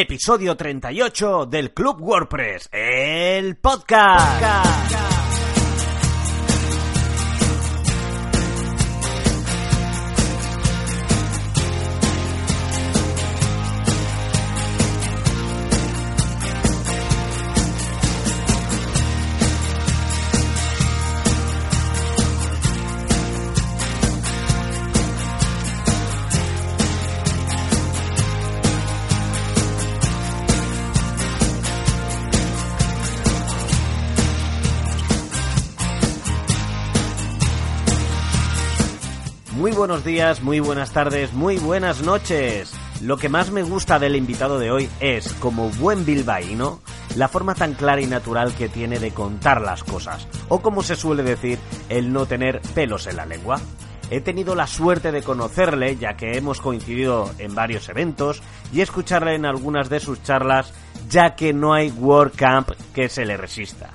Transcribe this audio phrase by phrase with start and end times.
[0.00, 5.07] episodio 38 del Club WordPress, el podcast.
[40.42, 42.74] Muy buenas tardes, muy buenas noches.
[43.02, 46.80] Lo que más me gusta del invitado de hoy es, como buen bilbaíno,
[47.14, 50.96] la forma tan clara y natural que tiene de contar las cosas, o como se
[50.96, 53.60] suele decir, el no tener pelos en la lengua.
[54.10, 59.36] He tenido la suerte de conocerle, ya que hemos coincidido en varios eventos, y escucharle
[59.36, 60.72] en algunas de sus charlas,
[61.08, 63.90] ya que no hay WordCamp que se le resista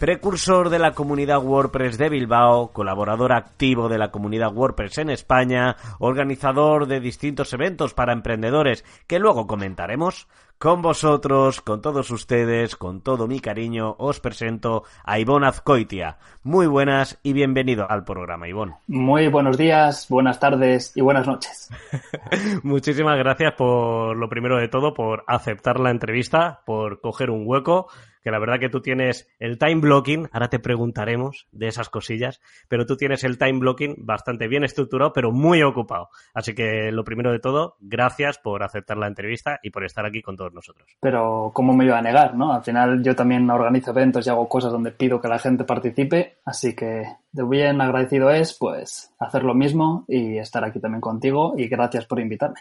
[0.00, 5.76] precursor de la comunidad WordPress de Bilbao, colaborador activo de la comunidad WordPress en España,
[5.98, 10.26] organizador de distintos eventos para emprendedores que luego comentaremos.
[10.56, 16.18] Con vosotros, con todos ustedes, con todo mi cariño, os presento a Ivonne Azcoitia.
[16.42, 18.76] Muy buenas y bienvenido al programa, Ivonne.
[18.86, 21.70] Muy buenos días, buenas tardes y buenas noches.
[22.62, 27.88] Muchísimas gracias por lo primero de todo, por aceptar la entrevista, por coger un hueco
[28.22, 32.40] que la verdad que tú tienes el time blocking, ahora te preguntaremos de esas cosillas,
[32.68, 36.08] pero tú tienes el time blocking bastante bien estructurado, pero muy ocupado.
[36.34, 40.22] Así que lo primero de todo, gracias por aceptar la entrevista y por estar aquí
[40.22, 40.88] con todos nosotros.
[41.00, 42.52] Pero ¿cómo me iba a negar, no?
[42.52, 46.38] Al final yo también organizo eventos y hago cosas donde pido que la gente participe,
[46.44, 51.54] así que de bien agradecido es, pues, hacer lo mismo y estar aquí también contigo
[51.56, 52.60] y gracias por invitarme.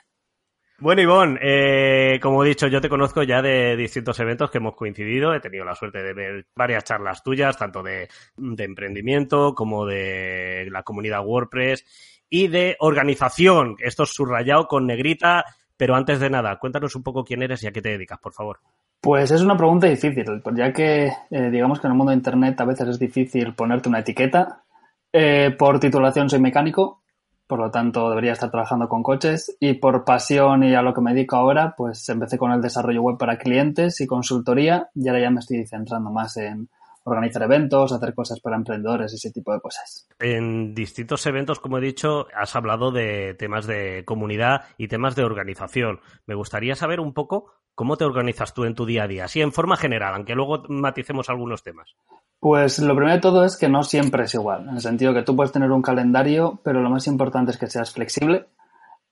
[0.81, 4.75] Bueno, Ivonne, eh, como he dicho, yo te conozco ya de distintos eventos que hemos
[4.75, 5.33] coincidido.
[5.33, 10.83] He tenido la suerte de ver varias charlas tuyas, tanto de, emprendimiento como de la
[10.83, 11.83] comunidad WordPress
[12.29, 13.75] y de organización.
[13.79, 15.43] Esto es subrayado con negrita,
[15.75, 18.31] pero antes de nada, cuéntanos un poco quién eres y a qué te dedicas, por
[18.31, 18.59] favor.
[19.01, 22.59] Pues es una pregunta difícil, ya que eh, digamos que en el mundo de Internet
[22.61, 24.63] a veces es difícil ponerte una etiqueta.
[25.11, 27.01] Eh, por titulación soy mecánico,
[27.49, 31.01] por lo tanto debería estar trabajando con coches y por pasión y a lo que
[31.01, 35.21] me dedico ahora, pues empecé con el desarrollo web para clientes y consultoría y ahora
[35.21, 36.69] ya me estoy centrando más en
[37.05, 40.07] organizar eventos, hacer cosas para emprendedores, ese tipo de cosas.
[40.19, 45.23] En distintos eventos, como he dicho, has hablado de temas de comunidad y temas de
[45.23, 46.01] organización.
[46.27, 49.41] Me gustaría saber un poco cómo te organizas tú en tu día a día, así
[49.41, 51.95] en forma general, aunque luego maticemos algunos temas.
[52.39, 55.23] Pues lo primero de todo es que no siempre es igual, en el sentido que
[55.23, 58.47] tú puedes tener un calendario, pero lo más importante es que seas flexible.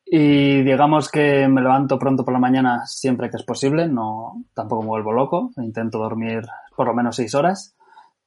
[0.06, 4.84] Y digamos que me levanto pronto por la mañana siempre que es posible, no tampoco
[4.84, 6.44] me vuelvo loco, intento dormir
[6.78, 7.76] por lo menos seis horas.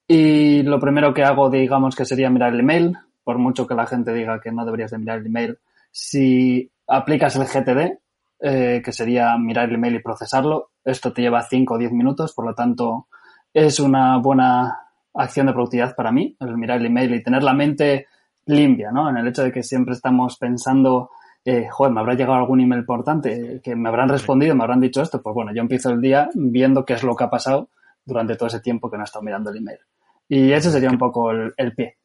[0.06, 3.86] Y lo primero que hago, digamos que sería mirar el email, por mucho que la
[3.86, 5.58] gente diga que no deberías de mirar el email,
[5.90, 7.98] si aplicas el GTD,
[8.40, 12.34] eh, que sería mirar el email y procesarlo, esto te lleva 5 o 10 minutos,
[12.34, 13.06] por lo tanto
[13.54, 17.54] es una buena acción de productividad para mí, el mirar el email y tener la
[17.54, 18.06] mente
[18.46, 19.08] limpia, ¿no?
[19.08, 21.10] En el hecho de que siempre estamos pensando,
[21.44, 25.02] eh, joder, me habrá llegado algún email importante, que me habrán respondido, me habrán dicho
[25.02, 25.22] esto.
[25.22, 27.68] Pues bueno, yo empiezo el día viendo qué es lo que ha pasado
[28.04, 29.78] durante todo ese tiempo que no he estado mirando el email.
[30.28, 31.96] Y ese sería un poco el, el pie.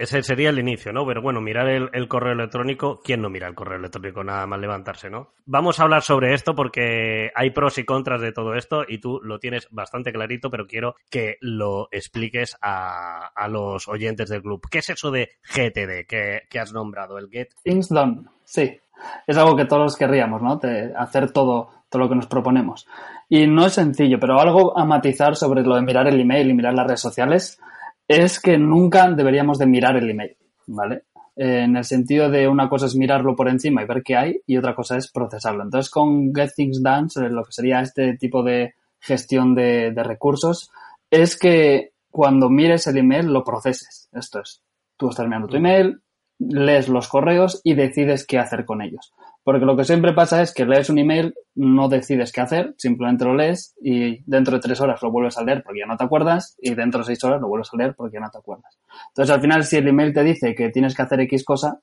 [0.00, 1.04] Ese sería el inicio, ¿no?
[1.04, 5.10] Pero bueno, mirar el, correo electrónico, ¿quién no mira el correo electrónico nada más levantarse,
[5.10, 5.34] ¿no?
[5.44, 9.20] Vamos a hablar sobre esto porque hay pros y contras de todo esto y tú
[9.22, 14.66] lo tienes bastante clarito, pero quiero que lo expliques a, los oyentes del club.
[14.70, 17.50] ¿Qué es eso de GTD que, has nombrado, el Get?
[17.62, 18.80] Things Done, sí.
[19.26, 20.58] Es algo que todos querríamos, ¿no?
[20.96, 22.88] Hacer todo, todo lo que nos proponemos.
[23.28, 26.54] Y no es sencillo, pero algo a matizar sobre lo de mirar el email y
[26.54, 27.60] mirar las redes sociales
[28.10, 31.04] es que nunca deberíamos de mirar el email, ¿vale?
[31.36, 34.56] En el sentido de una cosa es mirarlo por encima y ver qué hay y
[34.56, 35.62] otra cosa es procesarlo.
[35.62, 40.72] Entonces con Get Things Done, lo que sería este tipo de gestión de, de recursos,
[41.08, 44.08] es que cuando mires el email lo proceses.
[44.12, 44.60] Esto es,
[44.96, 46.00] tú estás mirando tu email,
[46.40, 49.12] lees los correos y decides qué hacer con ellos.
[49.42, 53.24] Porque lo que siempre pasa es que lees un email, no decides qué hacer, simplemente
[53.24, 56.04] lo lees y dentro de tres horas lo vuelves a leer porque ya no te
[56.04, 58.78] acuerdas y dentro de seis horas lo vuelves a leer porque ya no te acuerdas.
[59.08, 61.80] Entonces al final si el email te dice que tienes que hacer X cosa,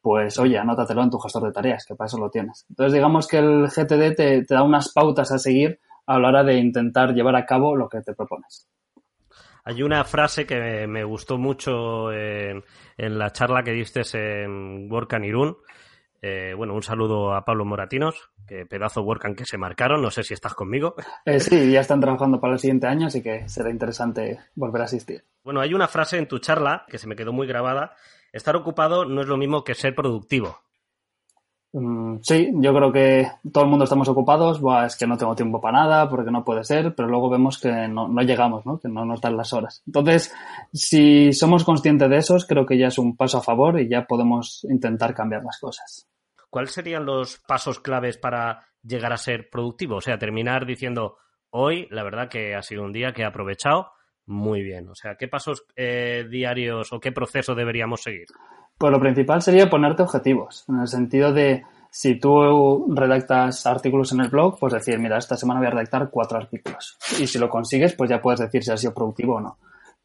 [0.00, 2.64] pues oye, anótatelo en tu gestor de tareas, que para eso lo tienes.
[2.70, 6.56] Entonces digamos que el GTD te, da unas pautas a seguir a la hora de
[6.56, 8.66] intentar llevar a cabo lo que te propones.
[9.64, 12.62] Hay una frase que me gustó mucho en,
[12.98, 14.02] en la charla que diste
[14.42, 15.56] en Work and Irún,
[16.26, 20.00] Eh, bueno, un saludo a Pablo Moratinos, que pedazo WordCamp que se marcaron.
[20.00, 20.94] No sé si estás conmigo.
[21.26, 24.84] Eh, sí, ya están trabajando para el siguiente año, así que será interesante volver a
[24.86, 25.22] asistir.
[25.42, 27.92] Bueno, hay una frase en tu charla que se me quedó muy grabada.
[28.32, 30.60] Estar ocupado no es lo mismo que ser productivo.
[31.74, 35.60] Mm, sí, yo creo que todo el mundo estamos ocupados, es que no tengo tiempo
[35.60, 38.78] para nada, porque no puede ser, pero luego vemos que no, llegamos, ¿no?
[38.78, 39.82] que no nos dan las horas.
[39.86, 40.32] Entonces,
[40.72, 44.06] si somos conscientes de eso, creo que ya es un paso a favor y ya
[44.06, 46.06] podemos intentar cambiar las cosas.
[46.54, 49.96] ¿Cuáles serían los pasos claves para llegar a ser productivo?
[49.96, 51.16] O sea, terminar diciendo,
[51.50, 53.90] hoy la verdad que ha sido un día que he aprovechado
[54.24, 54.88] muy bien.
[54.88, 58.26] O sea, ¿qué pasos eh, diarios o qué proceso deberíamos seguir?
[58.78, 64.20] Pues lo principal sería ponerte objetivos, en el sentido de si tú redactas artículos en
[64.20, 66.96] el blog, pues decir, mira, esta semana voy a redactar cuatro artículos.
[67.18, 69.58] Y si lo consigues, pues ya puedes decir si ha sido productivo o no.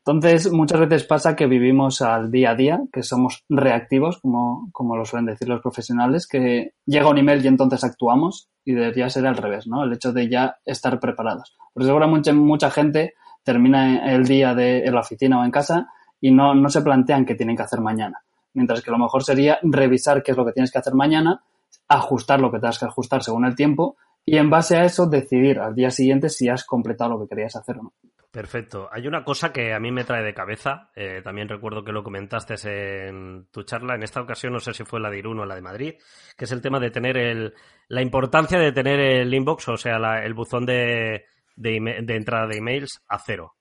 [0.06, 4.96] Entonces, muchas veces pasa que vivimos al día a día, que somos reactivos, como, como
[4.96, 9.28] lo suelen decir los profesionales, que llega un email y entonces actuamos y debería ser
[9.28, 9.84] al revés, ¿no?
[9.84, 11.56] El hecho de ya estar preparados.
[11.74, 13.13] Porque seguramente mucha gente
[13.44, 15.88] termina el día de, en la oficina o en casa
[16.19, 18.24] y no, no se plantean qué tienen que hacer mañana
[18.54, 21.44] mientras que lo mejor sería revisar qué es lo que tienes que hacer mañana,
[21.88, 25.60] ajustar lo que tengas que ajustar según el tiempo y en base a eso decidir
[25.60, 27.94] al día siguiente si has completado lo que querías hacer o no.
[28.31, 28.88] Perfecto.
[28.92, 32.04] Hay una cosa que a mí me trae de cabeza, eh, también recuerdo que lo
[32.04, 32.56] comentaste
[33.08, 35.56] en tu charla, en esta ocasión no sé si fue la de Irún o la
[35.56, 35.96] de Madrid,
[36.38, 37.56] que es el tema de tener el,
[37.88, 43.04] la importancia de tener el inbox, o sea, el buzón de, de entrada de emails
[43.08, 43.56] a cero.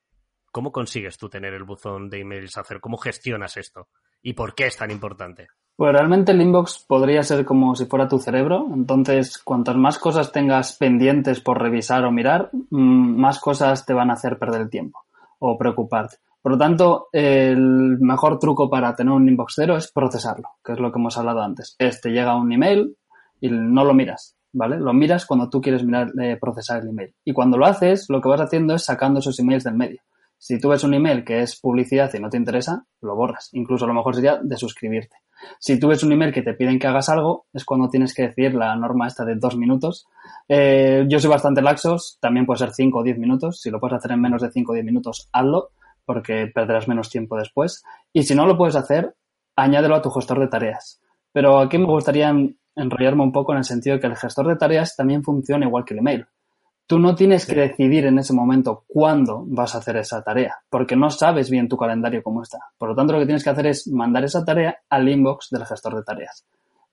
[0.51, 2.81] ¿Cómo consigues tú tener el buzón de emails a cero?
[2.83, 3.89] ¿Cómo gestionas esto?
[4.23, 5.49] y por qué es tan importante?
[5.79, 8.67] Pues realmente el inbox podría ser como si fuera tu cerebro.
[8.75, 14.11] Entonces, cuantas más cosas tengas pendientes por revisar o mirar, mm, más cosas te van
[14.11, 15.05] a hacer perder el tiempo
[15.39, 16.17] o preocuparte.
[16.43, 20.81] Por lo tanto, el mejor truco para tener un inbox cero es procesarlo, que es
[20.81, 21.77] lo que hemos hablado antes.
[21.79, 22.97] Este llega un email
[23.41, 24.81] y no lo miras, ¿vale?
[24.81, 27.15] Lo miras cuando tú quieres mirar, eh, procesar el email.
[27.25, 30.01] Y cuando lo haces, lo que vas haciendo es sacando esos emails del medio.
[30.39, 33.51] Si tú ves un email que es publicidad y no te interesa, lo borras.
[33.53, 35.15] Incluso a lo mejor sería de suscribirte.
[35.59, 38.29] Si tú ves un email que te piden que hagas algo, es cuando tienes que
[38.29, 40.07] decir la norma esta de dos minutos.
[40.49, 43.61] Eh, yo soy bastante laxos, también puede ser cinco o diez minutos.
[43.61, 45.71] Si lo puedes hacer en menos de cinco o diez minutos, hazlo,
[46.05, 47.85] porque perderás menos tiempo después.
[48.13, 49.15] Y si no lo puedes hacer,
[49.57, 51.01] añádelo a tu gestor de tareas.
[51.33, 52.33] Pero aquí me gustaría
[52.75, 55.85] enrollarme un poco en el sentido de que el gestor de tareas también funciona igual
[55.85, 56.27] que el email.
[56.89, 60.97] Tú no tienes que decidir en ese momento cuándo vas a hacer esa tarea, porque
[60.97, 62.61] no sabes bien tu calendario cómo está.
[62.79, 65.67] Por lo tanto, lo que tienes que hacer es mandar esa tarea al inbox del
[65.67, 66.47] gestor de tareas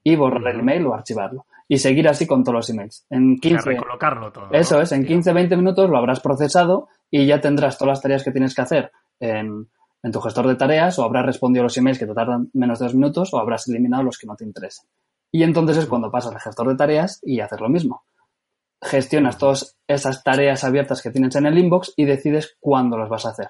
[0.03, 1.45] y borrar el email o archivarlo.
[1.69, 3.06] Y seguir así con todos los emails.
[3.09, 4.51] En 15, recolocarlo todo.
[4.51, 8.31] Eso es, en 15-20 minutos lo habrás procesado y ya tendrás todas las tareas que
[8.31, 8.91] tienes que hacer
[9.21, 9.69] en,
[10.03, 12.80] en tu gestor de tareas o habrás respondido a los emails que te tardan menos
[12.80, 14.88] de dos minutos o habrás eliminado los que no te interesan.
[15.31, 18.03] Y entonces es cuando pasas al gestor de tareas y haces lo mismo
[18.86, 23.26] gestionas todas esas tareas abiertas que tienes en el inbox y decides cuándo las vas
[23.26, 23.50] a hacer.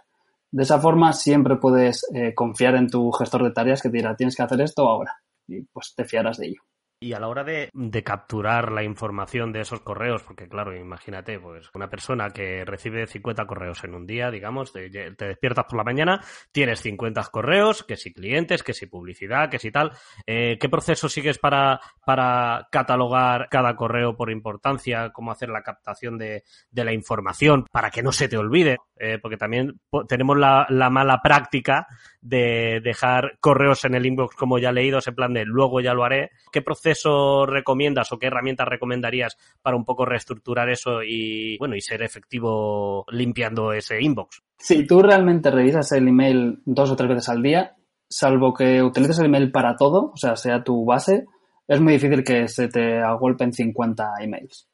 [0.52, 4.16] De esa forma siempre puedes eh, confiar en tu gestor de tareas que te dirá
[4.16, 5.18] tienes que hacer esto ahora
[5.48, 6.62] y pues te fiarás de ello.
[6.98, 7.70] Y a la hora de,
[8.04, 13.46] capturar la información de esos correos, porque claro, imagínate, pues una persona que recibe 50
[13.46, 18.14] correos en un día, digamos, te, despiertas por la mañana, tienes 50 correos, que si
[18.14, 19.92] clientes, que si publicidad, que si tal.
[20.26, 25.12] Eh, ¿Qué proceso sigues para, para catalogar cada correo por importancia?
[25.12, 28.78] ¿Cómo hacer la captación de, la información para que no se te olvide?
[28.98, 31.88] Eh, porque también tenemos la, la mala práctica
[32.26, 36.04] de dejar correos en el inbox como ya leídos, en plan de luego ya lo
[36.04, 36.32] haré.
[36.52, 41.82] ¿Qué proceso recomiendas o qué herramientas recomendarías para un poco reestructurar eso y, bueno, y
[41.82, 44.42] ser efectivo limpiando ese inbox?
[44.58, 47.76] Si tú realmente revisas el email dos o tres veces al día,
[48.10, 51.26] salvo que utilices el email para todo, o sea, sea tu base,
[51.68, 54.68] es muy difícil que se te agolpen 50 emails.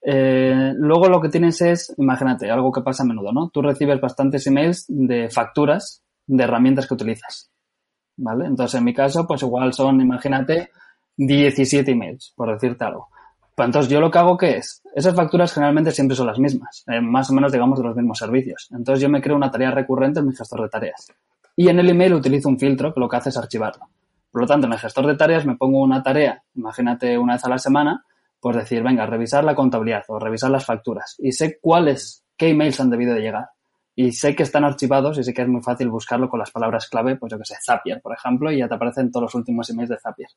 [0.00, 3.50] Eh, luego lo que tienes es, imagínate, algo que pasa a menudo, ¿no?
[3.50, 7.50] Tú recibes bastantes emails de facturas de herramientas que utilizas.
[8.16, 8.46] ¿Vale?
[8.46, 10.70] Entonces, en mi caso, pues igual son, imagínate,
[11.16, 13.08] 17 emails, por decirte algo.
[13.56, 17.00] Entonces, yo lo que hago que es, esas facturas generalmente siempre son las mismas, eh,
[17.00, 18.68] más o menos, digamos, de los mismos servicios.
[18.70, 21.08] Entonces, yo me creo una tarea recurrente en mi gestor de tareas.
[21.56, 23.88] Y en el email utilizo un filtro que lo que hace es archivarlo.
[24.30, 27.44] Por lo tanto, en el gestor de tareas me pongo una tarea, imagínate una vez
[27.44, 28.04] a la semana,
[28.38, 31.16] pues decir, venga, revisar la contabilidad o revisar las facturas.
[31.18, 33.48] Y sé cuáles, qué emails han debido de llegar
[34.00, 36.88] y sé que están archivados y sé que es muy fácil buscarlo con las palabras
[36.88, 39.68] clave, pues yo que sé, Zapier, por ejemplo, y ya te aparecen todos los últimos
[39.70, 40.28] emails de Zapier.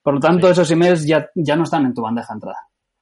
[0.00, 2.58] Por lo tanto, esos emails ya, ya no están en tu bandeja de entrada,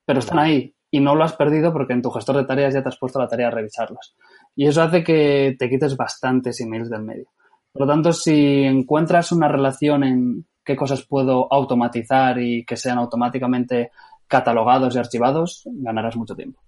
[0.07, 2.83] pero están ahí y no lo has perdido porque en tu gestor de tareas ya
[2.83, 4.17] te has puesto la tarea de revisarlos.
[4.57, 7.27] Y eso hace que te quites bastantes emails del medio.
[7.71, 12.97] Por lo tanto, si encuentras una relación en qué cosas puedo automatizar y que sean
[12.97, 13.91] automáticamente
[14.27, 16.59] catalogados y archivados, ganarás mucho tiempo.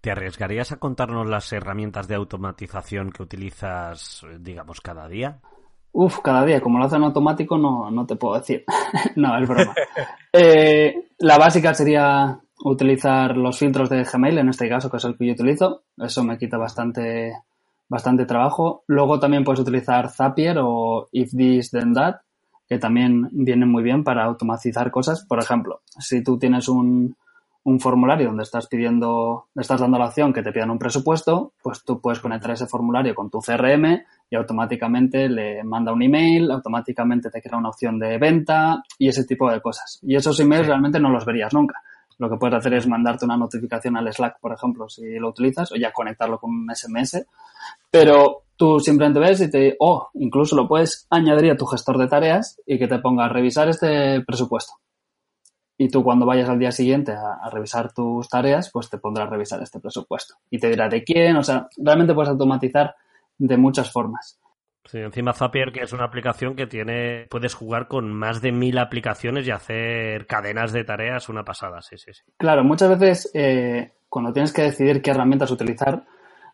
[0.00, 5.40] ¿Te arriesgarías a contarnos las herramientas de automatización que utilizas, digamos, cada día?
[5.92, 8.64] Uf, cada día, como lo hacen automático, no, no te puedo decir.
[9.16, 9.74] no, es broma.
[10.30, 15.16] Eh, la básica sería utilizar los filtros de Gmail, en este caso, que es el
[15.16, 15.84] que yo utilizo.
[15.96, 17.32] Eso me quita bastante,
[17.88, 18.84] bastante trabajo.
[18.86, 22.16] Luego también puedes utilizar Zapier o If This Then That,
[22.68, 25.24] que también vienen muy bien para automatizar cosas.
[25.26, 27.16] Por ejemplo, si tú tienes un,
[27.64, 31.84] un formulario donde estás pidiendo, estás dando la opción que te pidan un presupuesto, pues
[31.84, 37.30] tú puedes conectar ese formulario con tu CRM y automáticamente le manda un email, automáticamente
[37.30, 39.98] te crea una opción de venta y ese tipo de cosas.
[40.02, 41.82] Y esos emails realmente no los verías nunca.
[42.18, 45.70] Lo que puedes hacer es mandarte una notificación al Slack, por ejemplo, si lo utilizas,
[45.70, 47.24] o ya conectarlo con un SMS.
[47.90, 52.08] Pero tú simplemente ves y te, oh, incluso lo puedes añadir a tu gestor de
[52.08, 54.74] tareas y que te ponga a revisar este presupuesto.
[55.80, 59.28] Y tú cuando vayas al día siguiente a, revisar tus tareas, pues te pondrá a
[59.28, 60.34] revisar este presupuesto.
[60.50, 62.96] Y te dirá de quién, o sea, realmente puedes automatizar
[63.38, 64.40] de muchas formas.
[64.84, 68.76] Sí, encima Zapier, que es una aplicación que tiene, puedes jugar con más de mil
[68.78, 72.22] aplicaciones y hacer cadenas de tareas, una pasada, sí, sí, sí.
[72.36, 76.04] Claro, muchas veces eh, cuando tienes que decidir qué herramientas utilizar,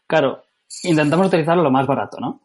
[0.06, 0.42] claro,
[0.82, 2.42] intentamos utilizar lo más barato, ¿no?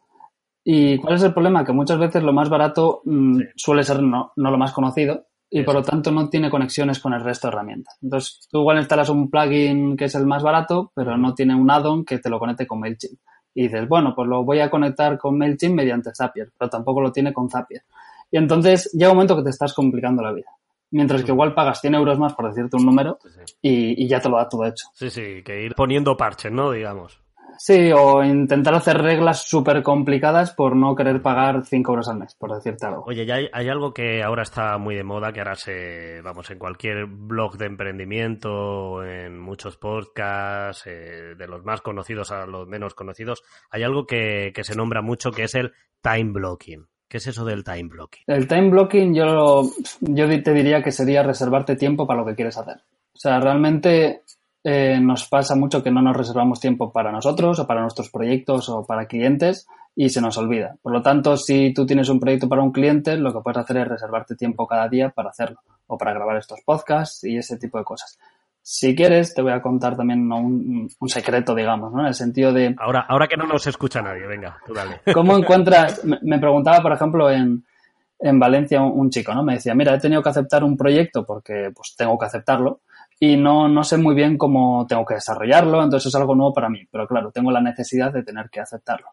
[0.64, 1.64] ¿Y cuál es el problema?
[1.64, 5.62] Que muchas veces lo más barato mm, suele ser no, no, lo más conocido y
[5.64, 7.98] por lo tanto no tiene conexiones con el resto de herramientas.
[8.00, 11.68] Entonces, tú igual instalas un plugin que es el más barato, pero no tiene un
[11.68, 13.18] add-on que te lo conecte con MailChimp.
[13.52, 17.10] Y dices, bueno, pues lo voy a conectar con MailChimp mediante Zapier, pero tampoco lo
[17.10, 17.82] tiene con Zapier.
[18.30, 20.50] Y entonces llega un momento que te estás complicando la vida.
[20.92, 23.18] Mientras que igual pagas 100 euros más por decirte un número
[23.60, 24.86] y, y, ya te lo da todo hecho.
[24.92, 26.72] Sí, sí, que ir poniendo parches, ¿no?
[26.72, 27.20] Digamos.
[27.62, 32.34] Sí, o intentar hacer reglas súper complicadas por no querer pagar 5 euros al mes,
[32.34, 33.04] por decirte algo.
[33.06, 36.58] Oye, ya hay, algo que ahora está muy de moda, que ahora se, vamos, en
[36.58, 42.94] cualquier blog de emprendimiento, en muchos podcasts, eh, de los más conocidos a los menos
[42.94, 46.86] conocidos, hay algo que, que se nombra mucho que es el time blocking.
[47.10, 48.22] ¿Qué es eso del time blocking?
[48.26, 49.64] El time blocking yo,
[50.00, 52.76] yo te diría que sería reservarte tiempo para lo que quieres hacer.
[53.12, 54.22] O sea, realmente
[54.62, 58.68] eh, nos pasa mucho que no nos reservamos tiempo para nosotros o para nuestros proyectos
[58.68, 60.76] o para clientes y se nos olvida.
[60.82, 63.78] Por lo tanto, si tú tienes un proyecto para un cliente, lo que puedes hacer
[63.78, 67.78] es reservarte tiempo cada día para hacerlo o para grabar estos podcasts y ese tipo
[67.78, 68.18] de cosas.
[68.62, 72.00] Si quieres, te voy a contar también un, secreto, digamos, ¿no?
[72.00, 72.74] En el sentido de...
[72.78, 75.00] Ahora, ahora que no nos escucha nadie, venga, tú dale.
[75.14, 76.04] ¿Cómo encuentras...?
[76.04, 77.64] Me, preguntaba, por ejemplo, en,
[78.18, 79.42] en Valencia un, un, chico, ¿no?
[79.42, 82.80] Me decía, mira, he tenido que aceptar un proyecto porque pues tengo que aceptarlo
[83.22, 86.70] y no, no sé muy bien cómo tengo que desarrollarlo, entonces es algo nuevo para
[86.70, 89.08] mí, pero claro, tengo la necesidad de tener que aceptarlo.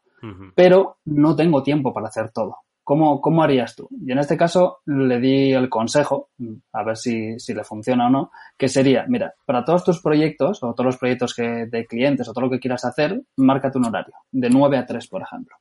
[0.56, 2.58] Pero no tengo tiempo para hacer todo.
[2.84, 3.90] ¿Cómo, ¿Cómo harías tú?
[3.92, 6.30] Y en este caso le di el consejo,
[6.72, 10.64] a ver si, si le funciona o no, que sería, mira, para todos tus proyectos
[10.64, 13.88] o todos los proyectos que, de clientes o todo lo que quieras hacer, márcate un
[13.88, 15.58] horario, de 9 a 3, por ejemplo.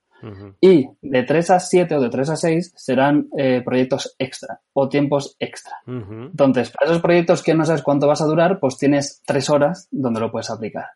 [0.61, 4.88] Y de 3 a 7 o de 3 a 6 serán eh, proyectos extra o
[4.88, 5.76] tiempos extra.
[5.87, 9.88] Entonces, para esos proyectos que no sabes cuánto vas a durar, pues tienes 3 horas
[9.90, 10.87] donde lo puedes aplicar.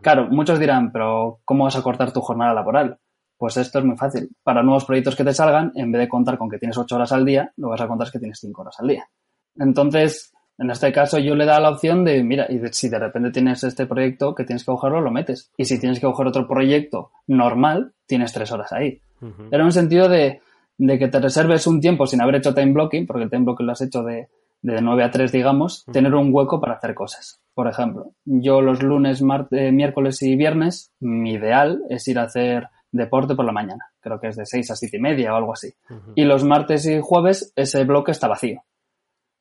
[0.00, 2.98] Claro, muchos dirán, pero ¿cómo vas a cortar tu jornada laboral?
[3.36, 4.30] Pues esto es muy fácil.
[4.42, 7.12] Para nuevos proyectos que te salgan, en vez de contar con que tienes 8 horas
[7.12, 9.06] al día, lo vas a contar que tienes 5 horas al día.
[9.58, 13.30] Entonces, en este caso yo le da la opción de, mira, y si de repente
[13.30, 15.50] tienes este proyecto que tienes que cogerlo, lo metes.
[15.56, 19.00] Y si tienes que coger otro proyecto normal, tienes tres horas ahí.
[19.50, 20.40] Era un sentido de,
[20.78, 23.72] que te reserves un tiempo sin haber hecho time blocking, porque el time blocking lo
[23.72, 24.28] has hecho de,
[24.62, 27.40] de 9 a 3, digamos, tener un hueco para hacer cosas.
[27.54, 32.68] Por ejemplo, yo los lunes, martes, miércoles y viernes, mi ideal es ir a hacer
[32.92, 33.86] deporte por la mañana.
[34.00, 35.72] Creo que es de 6 a 7 y media o algo así.
[36.14, 38.62] Y los martes y jueves ese bloque está vacío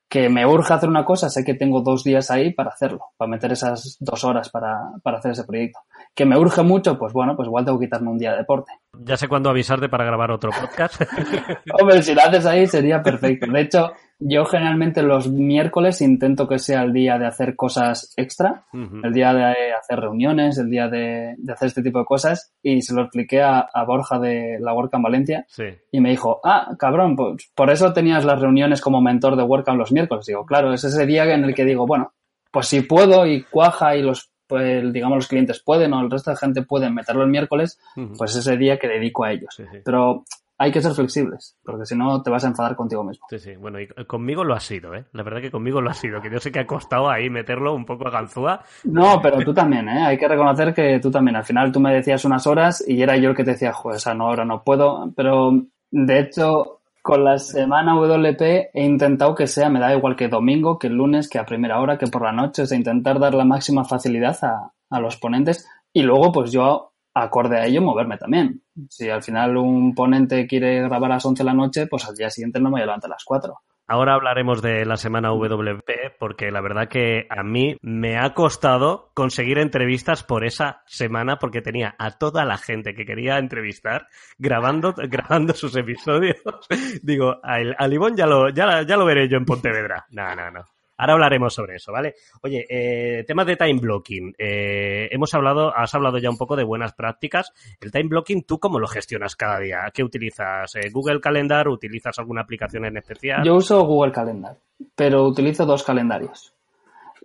[0.09, 3.29] que me urge hacer una cosa, sé que tengo dos días ahí para hacerlo, para
[3.29, 5.79] meter esas dos horas para, para hacer ese proyecto.
[6.15, 8.71] Que me urge mucho, pues bueno, pues igual tengo que quitarme un día de deporte.
[8.99, 11.01] Ya sé cuándo avisarte para grabar otro podcast.
[11.79, 13.51] Hombre, si lo haces ahí sería perfecto.
[13.51, 18.65] De hecho, yo generalmente los miércoles intento que sea el día de hacer cosas extra,
[18.71, 22.53] el día de hacer reuniones, el día de, hacer este tipo de cosas.
[22.63, 25.45] Y se lo expliqué a, Borja de la WordCamp Valencia.
[25.91, 29.77] Y me dijo, ah, cabrón, pues por eso tenías las reuniones como mentor de WordCamp
[29.77, 30.25] los miércoles.
[30.25, 32.13] Digo, claro, es ese día en el que digo, bueno,
[32.51, 36.31] pues si puedo y cuaja y los pues digamos los clientes pueden o el resto
[36.31, 37.79] de gente pueden meterlo el miércoles,
[38.17, 39.61] pues ese día que dedico a ellos.
[39.83, 40.23] Pero
[40.57, 43.25] hay que ser flexibles, porque si no te vas a enfadar contigo mismo.
[43.29, 45.05] Sí, sí, bueno, y conmigo lo ha sido, ¿eh?
[45.11, 47.75] La verdad que conmigo lo ha sido, que yo sé que ha costado ahí meterlo
[47.75, 48.61] un poco a ganzúa.
[48.85, 50.05] No, pero tú también, ¿eh?
[50.05, 51.35] Hay que reconocer que tú también.
[51.35, 53.97] Al final tú me decías unas horas y era yo el que te decía, joder,
[53.97, 55.11] esa no, ahora no puedo.
[55.13, 55.51] Pero,
[55.91, 60.79] de hecho, con la semana WP he intentado que sea, me da igual que domingo,
[60.79, 63.45] que lunes, que a primera hora, que por la noche, o sea, intentar dar la
[63.45, 68.63] máxima facilidad a, a los ponentes y luego pues yo acorde a ello moverme también.
[68.89, 72.15] Si al final un ponente quiere grabar a las 11 de la noche, pues al
[72.15, 73.55] día siguiente no me levanto a las 4.
[73.87, 79.11] Ahora hablaremos de la semana WP porque la verdad que a mí me ha costado
[79.13, 84.07] conseguir entrevistas por esa semana porque tenía a toda la gente que quería entrevistar
[84.39, 86.37] grabando, grabando sus episodios.
[87.03, 90.05] Digo, al, al ya lo, ya, ya lo veré yo en Pontevedra.
[90.09, 90.65] No, no, no.
[90.97, 92.15] Ahora hablaremos sobre eso, ¿vale?
[92.41, 94.33] Oye, eh, temas de time blocking.
[94.37, 97.51] Eh, hemos hablado, has hablado ya un poco de buenas prácticas.
[97.81, 99.79] El time blocking, ¿tú cómo lo gestionas cada día?
[99.93, 100.75] ¿Qué utilizas?
[100.75, 101.67] Eh, ¿Google Calendar?
[101.67, 103.43] ¿Utilizas alguna aplicación en especial?
[103.43, 104.57] Yo uso Google Calendar,
[104.95, 106.55] pero utilizo dos calendarios.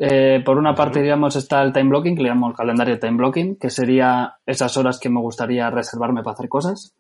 [0.03, 3.19] Eh, por una parte, digamos, está el time blocking, que le llamo el calendario time
[3.19, 6.95] blocking, que sería esas horas que me gustaría reservarme para hacer cosas.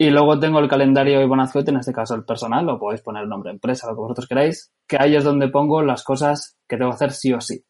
[0.00, 3.50] Y luego tengo el calendario Ibonazcote, en este caso el personal, o podéis poner nombre
[3.50, 6.94] empresa, lo que vosotros queráis, que ahí es donde pongo las cosas que tengo que
[6.94, 7.64] hacer sí o sí.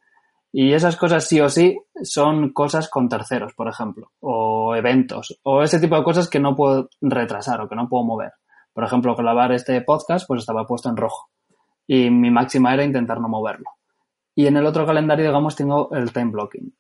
[0.53, 5.63] Y esas cosas sí o sí son cosas con terceros, por ejemplo, o eventos, o
[5.63, 8.33] ese tipo de cosas que no puedo retrasar o que no puedo mover.
[8.75, 11.31] Por ejemplo, grabar este podcast, pues estaba puesto en rojo.
[11.87, 13.71] Y mi máxima era intentar no moverlo.
[14.35, 16.75] Y en el otro calendario, digamos, tengo el time blocking.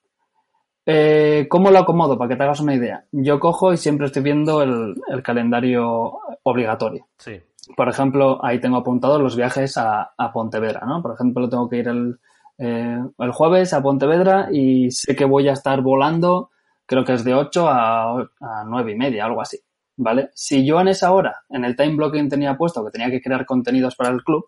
[0.91, 2.17] Eh, ¿Cómo lo acomodo?
[2.17, 3.05] Para que te hagas una idea.
[3.13, 7.07] Yo cojo y siempre estoy viendo el, el calendario obligatorio.
[7.19, 7.39] Sí.
[7.77, 11.03] Por ejemplo, ahí tengo apuntados los viajes a, a Pontevedra, ¿no?
[11.03, 12.19] Por ejemplo, tengo que ir el,
[12.57, 16.49] eh, el jueves a Pontevedra y sé que voy a estar volando,
[16.87, 19.59] creo que es de 8 a, a 9 y media, algo así,
[19.97, 20.31] ¿vale?
[20.33, 23.45] Si yo en esa hora, en el time blocking tenía puesto que tenía que crear
[23.45, 24.47] contenidos para el club,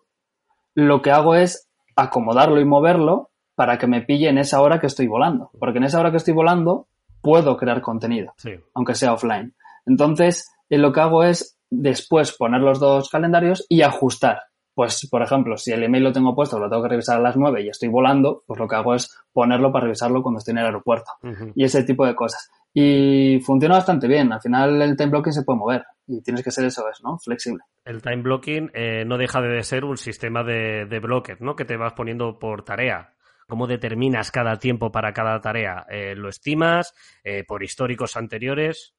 [0.73, 4.87] lo que hago es acomodarlo y moverlo para que me pille en esa hora que
[4.87, 5.51] estoy volando.
[5.59, 6.87] Porque en esa hora que estoy volando
[7.21, 8.51] puedo crear contenido, Sí.
[8.73, 9.53] aunque sea offline.
[9.85, 14.39] Entonces, eh, lo que hago es después poner los dos calendarios y ajustar.
[14.73, 17.35] Pues, por ejemplo, si el email lo tengo puesto, lo tengo que revisar a las
[17.35, 20.59] 9 y estoy volando, pues lo que hago es ponerlo para revisarlo cuando estoy en
[20.59, 21.11] el aeropuerto.
[21.55, 22.49] Y ese tipo de cosas.
[22.73, 24.31] Y funciona bastante bien.
[24.31, 27.19] Al final el time blocking se puede mover y tienes que ser eso, es, ¿no?
[27.19, 27.59] Flexible.
[27.83, 31.55] El time blocking eh, no deja de ser un sistema de, de bloques, ¿no?
[31.55, 33.13] Que te vas poniendo por tarea.
[33.51, 35.85] ¿Cómo determinas cada tiempo para cada tarea?
[35.89, 36.93] Eh, ¿Lo estimas?
[37.21, 38.93] Eh, ¿Por históricos anteriores?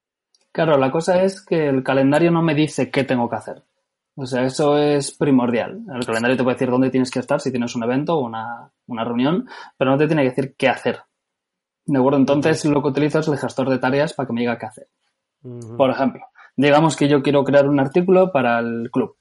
[0.53, 3.63] Claro, la cosa es que el calendario no me dice qué tengo que hacer.
[4.15, 5.81] O sea, eso es primordial.
[5.95, 8.71] El calendario te puede decir dónde tienes que estar si tienes un evento o una,
[8.89, 10.99] una reunión, pero no te tiene que decir qué hacer.
[11.87, 12.19] ¿De acuerdo?
[12.19, 14.89] Entonces lo que utilizo es el gestor de tareas para que me diga qué hacer.
[15.79, 19.17] Por ejemplo, digamos que yo quiero crear un artículo para el club.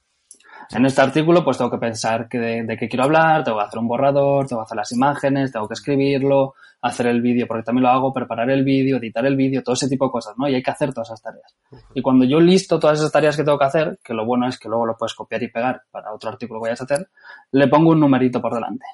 [0.73, 3.65] En este artículo, pues tengo que pensar que de, de qué quiero hablar, tengo que
[3.65, 7.63] hacer un borrador, tengo que hacer las imágenes, tengo que escribirlo, hacer el vídeo, porque
[7.63, 10.47] también lo hago, preparar el vídeo, editar el vídeo, todo ese tipo de cosas, ¿no?
[10.47, 11.55] Y hay que hacer todas esas tareas.
[11.93, 14.57] Y cuando yo listo todas esas tareas que tengo que hacer, que lo bueno es
[14.57, 17.09] que luego lo puedes copiar y pegar para otro artículo que vayas a hacer,
[17.51, 18.85] le pongo un numerito por delante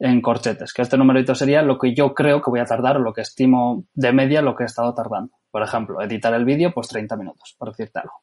[0.00, 3.00] en corchetes, que este numerito sería lo que yo creo que voy a tardar o
[3.00, 5.32] lo que estimo de media lo que he estado tardando.
[5.50, 8.14] Por ejemplo, editar el vídeo, pues 30 minutos, por decirte algo.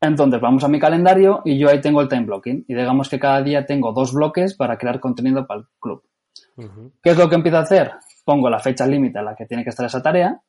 [0.00, 2.64] Entonces vamos a mi calendario y yo ahí tengo el time blocking.
[2.66, 6.02] Y digamos que cada día tengo dos bloques para crear contenido para el club.
[7.02, 7.92] ¿Qué es lo que empiezo a hacer?
[8.24, 10.40] Pongo la fecha límite a la que tiene que estar esa tarea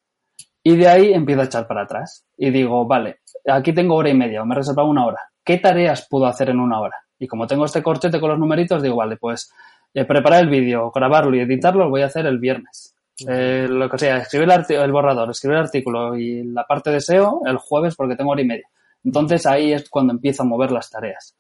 [0.64, 2.26] y de ahí empiezo a echar para atrás.
[2.38, 5.20] Y digo, vale, aquí tengo hora y media o me he reservado una hora.
[5.44, 6.98] ¿Qué tareas puedo hacer en una hora?
[7.20, 9.52] Y como tengo este corchete con los numeritos, digo, vale, pues
[9.94, 12.96] eh, preparar el vídeo, grabarlo y editarlo lo voy a hacer el viernes.
[13.28, 17.02] Eh, lo que sea, escribir el, el borrador, escribir el artículo y la parte de
[17.02, 18.68] SEO el jueves porque tengo hora y media.
[19.04, 21.36] Entonces ahí es cuando empiezo a mover las tareas.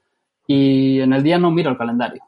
[0.47, 2.23] Y en el día no miro el calendario,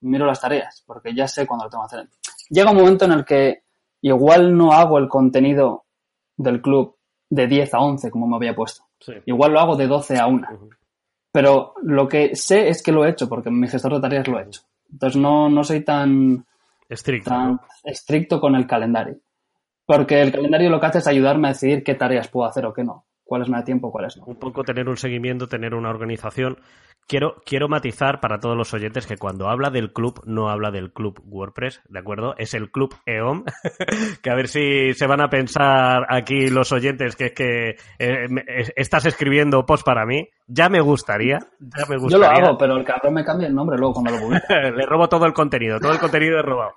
[0.00, 2.08] miro las tareas porque ya sé cuándo lo tengo que hacer.
[2.50, 3.62] Llega un momento en el que
[4.02, 5.84] igual no hago el contenido
[6.36, 6.96] del club
[7.30, 8.82] de 10 a 11 como me había puesto.
[9.00, 9.14] Sí.
[9.26, 10.48] Igual lo hago de 12 a 1.
[10.52, 10.70] Ujú.
[11.30, 14.38] Pero lo que sé es que lo he hecho porque mi gestor de tareas lo
[14.38, 14.62] he hecho.
[14.90, 16.44] Entonces no, no soy tan,
[16.88, 17.60] Estricto, tan ¿no?
[17.84, 19.16] estricto con el calendario.
[19.86, 22.74] Porque el calendario lo que hace es ayudarme a decidir qué tareas puedo hacer o
[22.74, 23.06] qué no.
[23.32, 24.24] Cuáles me da tiempo, cuáles no.
[24.26, 26.58] un poco tener un seguimiento, tener una organización.
[27.08, 30.92] Quiero, quiero matizar para todos los oyentes que cuando habla del club, no habla del
[30.92, 32.34] club WordPress, ¿de acuerdo?
[32.36, 33.44] Es el club EOM,
[34.22, 38.28] que a ver si se van a pensar aquí los oyentes que es que eh,
[38.28, 38.44] me-
[38.76, 40.28] estás escribiendo post para mí.
[40.46, 42.44] Ya me gustaría, ya me Yo lo gustaría.
[42.44, 44.44] hago, pero el cabrón me cambia el nombre luego cuando lo publica.
[44.76, 46.72] Le robo todo el contenido, todo el contenido es robado.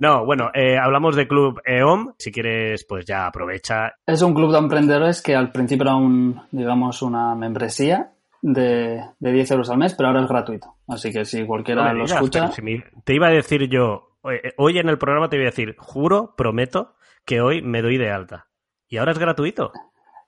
[0.00, 2.14] No, bueno, eh, hablamos de Club EOM.
[2.18, 3.92] Si quieres, pues ya aprovecha.
[4.06, 8.10] Es un club de emprendedores que al principio era un, digamos, una membresía
[8.40, 10.74] de, de 10 euros al mes, pero ahora es gratuito.
[10.88, 13.68] Así que si cualquiera No lo digas, escucha, pero si me- te iba a decir
[13.68, 16.94] yo, eh, hoy en el programa te voy a decir, juro, prometo,
[17.26, 18.46] que hoy me doy de alta.
[18.88, 19.70] Y ahora es gratuito.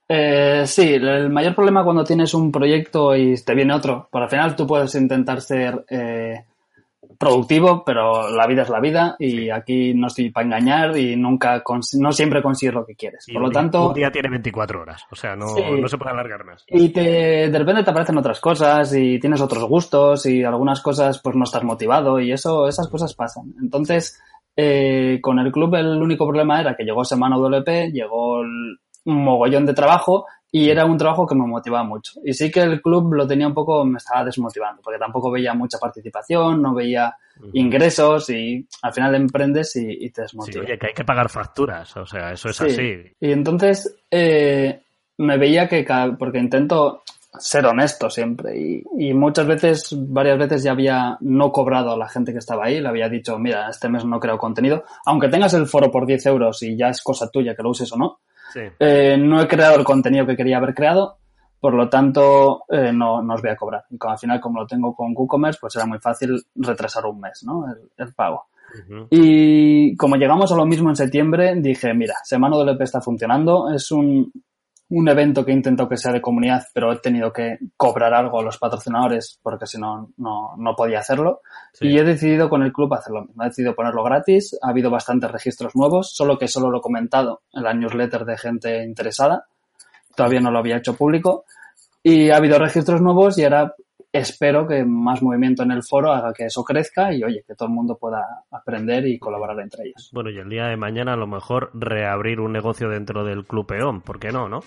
[0.07, 4.29] Eh, sí, el mayor problema cuando tienes un proyecto y te viene otro, por al
[4.29, 6.45] final tú puedes intentar ser eh,
[7.19, 11.63] productivo, pero la vida es la vida y aquí no estoy para engañar y nunca
[11.99, 13.27] no siempre consigues lo que quieres.
[13.33, 16.45] Por lo tanto, un día tiene 24 horas, o sea, no, no se puede alargar
[16.45, 16.65] más.
[16.69, 21.21] Y te, de repente te aparecen otras cosas y tienes otros gustos y algunas cosas
[21.23, 23.55] pues no estás motivado y eso, esas cosas pasan.
[23.61, 24.21] Entonces,
[24.57, 28.43] eh, con el club el único problema era que llegó semana WP, llegó
[29.05, 32.21] un mogollón de trabajo y era un trabajo que me motivaba mucho.
[32.23, 35.55] Y sí que el club lo tenía un poco, me estaba desmotivando, porque tampoco veía
[35.55, 37.17] mucha participación, no veía
[37.55, 40.67] ingresos y al final emprendes y, te desmotivas.
[40.67, 42.97] Sí, oye, que hay que pagar facturas, o sea, eso es así.
[43.19, 44.83] Y entonces eh,
[45.17, 45.87] me veía que,
[46.19, 47.03] porque intento
[47.39, 52.11] ser honesto siempre y, y, muchas veces, varias veces ya había no cobrado a la
[52.11, 55.55] gente que estaba ahí, le había dicho, mira, este mes no creo contenido, aunque tengas
[55.55, 58.19] el foro por 10 euros y ya es cosa tuya que lo uses o no,
[58.57, 61.19] eh, no he creado el contenido que quería haber creado,
[61.61, 63.85] por lo tanto, eh, no, no, os voy a cobrar.
[63.91, 67.21] Y como, al final, como lo tengo con WooCommerce, pues era muy fácil retrasar un
[67.21, 67.65] mes, ¿no?
[67.97, 68.47] El, pago.
[69.11, 73.93] Y como llegamos a lo mismo en septiembre, dije, mira, Semana WP está funcionando, es
[73.93, 74.33] un,
[74.95, 78.43] un evento que intento que sea de comunidad, pero he tenido que cobrar algo a
[78.43, 81.41] los patrocinadores porque si no, no, podía hacerlo.
[81.81, 83.43] Y he decidido con el club hacerlo mismo.
[83.43, 84.59] He decidido ponerlo gratis.
[84.61, 88.37] Ha habido bastantes registros nuevos, solo que solo lo he comentado en la newsletter de
[88.37, 89.47] gente interesada.
[90.15, 91.47] Todavía no lo había hecho público.
[92.03, 93.75] Y ha habido registros nuevos y ahora
[94.13, 97.69] espero que más movimiento en el foro haga que eso crezca y oye, que todo
[97.69, 100.11] el mundo pueda aprender y colaborar entre ellos.
[100.13, 103.67] Bueno, y el día de mañana a lo mejor reabrir un negocio dentro del Club
[103.67, 104.61] Peón, ¿por qué no, no?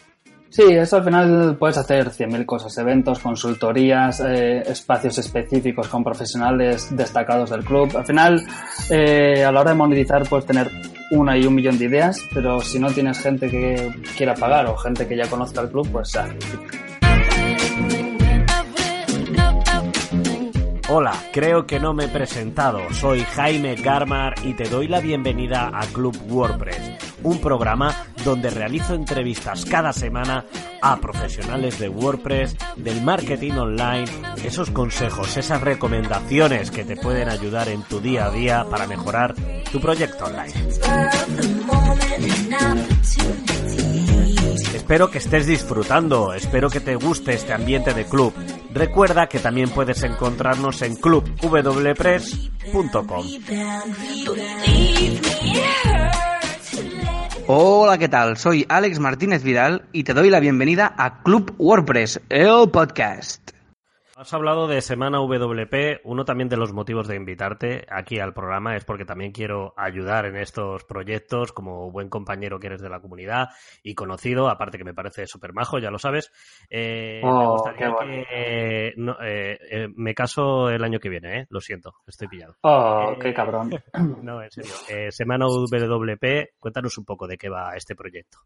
[0.56, 6.96] Sí, eso al final puedes hacer 100.000 cosas, eventos, consultorías, eh, espacios específicos con profesionales
[6.96, 7.92] destacados del club.
[7.98, 8.42] Al final,
[8.90, 10.72] eh, a la hora de monetizar puedes tener
[11.12, 14.78] una y un millón de ideas, pero si no tienes gente que quiera pagar o
[14.78, 16.26] gente que ya conozca el club, pues ya.
[20.88, 22.80] Hola, creo que no me he presentado.
[22.94, 28.96] Soy Jaime Garmar y te doy la bienvenida a Club WordPress un programa donde realizo
[28.96, 30.44] entrevistas cada semana
[30.82, 34.06] a profesionales de WordPress, del marketing online,
[34.44, 39.34] esos consejos, esas recomendaciones que te pueden ayudar en tu día a día para mejorar
[39.72, 40.54] tu proyecto online.
[44.74, 48.34] Espero que estés disfrutando, espero que te guste este ambiente de club.
[48.72, 53.26] Recuerda que también puedes encontrarnos en clubwpress.com.
[57.48, 58.38] Hola, ¿qué tal?
[58.38, 63.55] Soy Alex Martínez Vidal y te doy la bienvenida a Club WordPress, el podcast.
[64.18, 66.00] Has hablado de Semana WP.
[66.06, 70.26] Uno también de los motivos de invitarte aquí al programa es porque también quiero ayudar
[70.26, 73.50] en estos proyectos como buen compañero que eres de la comunidad
[73.84, 76.32] y conocido, aparte que me parece súper majo, ya lo sabes.
[76.70, 81.48] Eh, me oh, gustaría que eh, eh, me caso el año que viene, ¿eh?
[81.50, 82.56] Lo siento, estoy pillado.
[82.62, 83.72] Oh, qué cabrón.
[84.24, 85.12] no, en serio.
[85.12, 88.38] Semana WP, cuéntanos un poco de qué va este proyecto.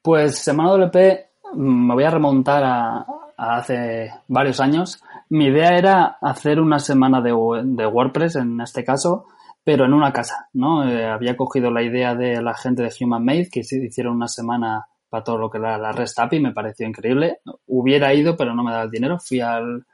[0.00, 3.06] Pues Semana WP me voy a remontar a,
[3.36, 5.00] hace varios años.
[5.30, 9.26] Mi idea era hacer una semana de, WordPress, en este caso,
[9.62, 10.88] pero en una casa, ¿no?
[10.88, 14.86] Eh, había cogido la idea de la gente de Human Made, que hicieron una semana
[15.08, 17.38] para todo lo que era la REST API, me pareció increíble.
[17.66, 19.18] Hubiera ido, pero no me daba el dinero.
[19.18, 19.86] Fui al,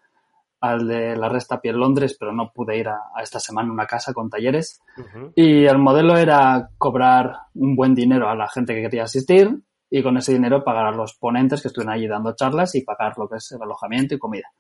[0.61, 3.73] al de la REST API en Londres, pero no pude ir a, esta semana a
[3.73, 4.81] una casa con talleres.
[5.35, 10.03] Y el modelo era cobrar un buen dinero a la gente que quería asistir, y
[10.03, 13.29] con ese dinero pagar a los ponentes que estuvieron allí dando charlas y pagar lo
[13.29, 14.51] que es el alojamiento y comida.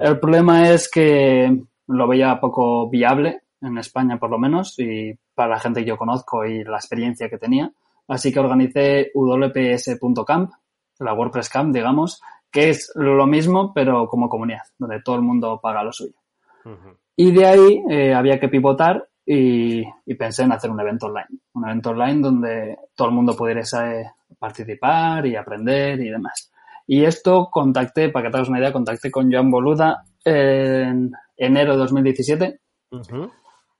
[0.00, 5.50] El problema es que lo veía poco viable en España por lo menos y para
[5.50, 7.70] la gente que yo conozco y la experiencia que tenía.
[8.06, 10.50] Así que organicé wps.camp,
[10.98, 15.60] la WordPress Camp, digamos, que es lo mismo pero como comunidad, donde todo el mundo
[15.62, 16.14] paga lo suyo.
[17.16, 21.26] Y de ahí eh, había que pivotar y, pensé en hacer un evento online.
[21.52, 23.60] Un evento online donde todo el mundo pudiera
[24.38, 26.50] participar y aprender y demás.
[26.86, 31.72] Y esto contacté, para que te hagas una idea, contacté con Joan Boluda en enero
[31.72, 32.60] de 2017,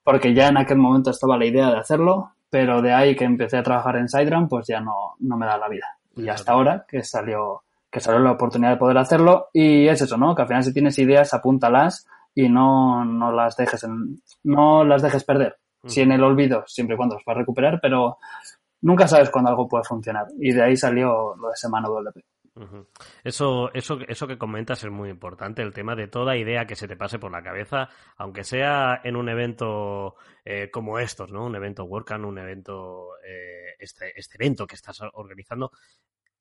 [0.05, 3.57] porque ya en aquel momento estaba la idea de hacerlo, pero de ahí que empecé
[3.57, 5.87] a trabajar en SiteGround, pues ya no, no me da la vida.
[6.15, 10.19] Y hasta ahora que salió, que salió la oportunidad de poder hacerlo, y es eso,
[10.19, 10.35] ¿no?
[10.35, 12.07] Que al final si tienes ideas, apúntalas
[12.39, 15.57] y no, no las dejes en, no las dejes perder.
[15.85, 18.19] Si en el olvido, siempre y cuando los vas a recuperar, pero
[18.83, 20.27] nunca sabes cuándo algo puede funcionar.
[20.39, 22.21] Y de ahí salió lo de Semana WP.
[23.25, 26.87] Eso, eso, eso que comentas es muy importante, el tema de toda idea que se
[26.87, 31.45] te pase por la cabeza, aunque sea en un evento eh, como estos, ¿no?
[31.45, 35.73] Un evento WordCamp, un evento, eh, este, este evento que estás organizando,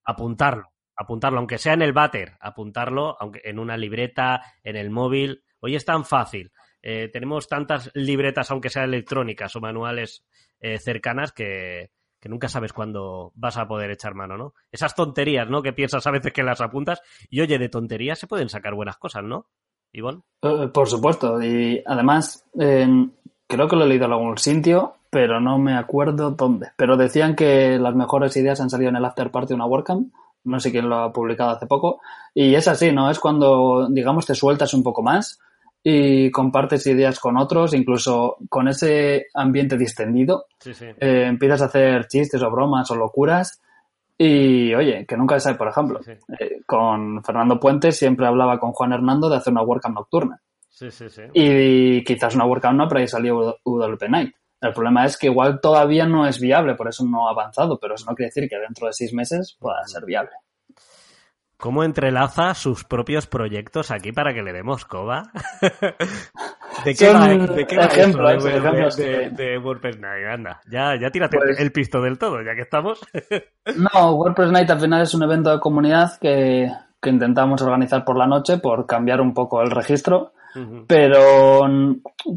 [0.03, 5.43] apuntarlo, apuntarlo, aunque sea en el váter, apuntarlo, aunque en una libreta, en el móvil.
[5.59, 6.51] Hoy es tan fácil.
[6.81, 10.23] Eh, tenemos tantas libretas, aunque sean electrónicas o manuales
[10.59, 11.91] eh, cercanas, que,
[12.23, 14.53] nunca sabes cuándo vas a poder echar mano, ¿no?
[14.71, 15.61] Esas tonterías, ¿no?
[15.61, 17.01] Que piensas a veces que las apuntas.
[17.29, 19.47] Y oye, de tonterías se pueden sacar buenas cosas, ¿no?
[19.93, 20.23] Ivonne.
[20.41, 21.41] Eh, por supuesto.
[21.41, 26.67] Y además, creo que lo he leído en algún sitio, pero no me acuerdo dónde.
[26.75, 30.13] Pero decían que las mejores ideas han salido en el after party de una WordCamp.
[30.43, 32.01] No sé quién lo ha publicado hace poco.
[32.33, 33.09] Y es así, ¿no?
[33.09, 35.39] Es cuando, digamos, te sueltas un poco más
[35.83, 40.45] y compartes ideas con otros, incluso con ese ambiente distendido.
[40.99, 43.61] Eh, empiezas a hacer chistes o bromas o locuras.
[44.17, 48.71] Y oye, que nunca se sabe, por ejemplo, eh, con Fernando Puentes siempre hablaba con
[48.71, 50.41] Juan Hernando de hacer una WordCamp nocturna.
[51.33, 54.33] Y quizás una WordCamp no, pero ahí salió UWP Night.
[54.59, 57.93] El problema es que igual todavía no es viable, por eso no ha avanzado, pero
[57.93, 60.31] eso no quiere decir que dentro de seis meses pueda ser viable.
[61.57, 65.23] ¿Cómo entrelaza sus propios proyectos aquí para que le demos coba?
[66.85, 70.27] ¿De qué va, ¿de qué ejemplos, de, de, WordPress Night?
[70.27, 73.01] Anda, ya, ya tírate pues el pisto del todo, ya que estamos.
[73.75, 78.17] no, WordPress Night al final es un evento de comunidad que, que intentamos organizar por
[78.17, 80.33] la noche por cambiar un poco el registro,
[80.87, 81.61] pero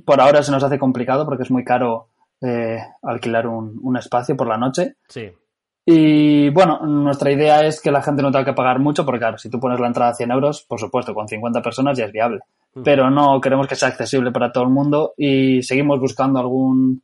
[0.04, 2.08] por ahora se nos hace complicado porque es muy caro
[2.40, 4.94] eh, alquilar un, un espacio por la noche.
[5.08, 5.30] Sí.
[5.92, 9.38] Y bueno, nuestra idea es que la gente no tenga que pagar mucho, porque claro,
[9.38, 12.12] si tú pones la entrada a 100 euros, por supuesto, con 50 personas ya es
[12.12, 12.42] viable.
[12.74, 12.82] Mm.
[12.84, 17.02] Pero no queremos que sea accesible para todo el mundo y seguimos buscando algún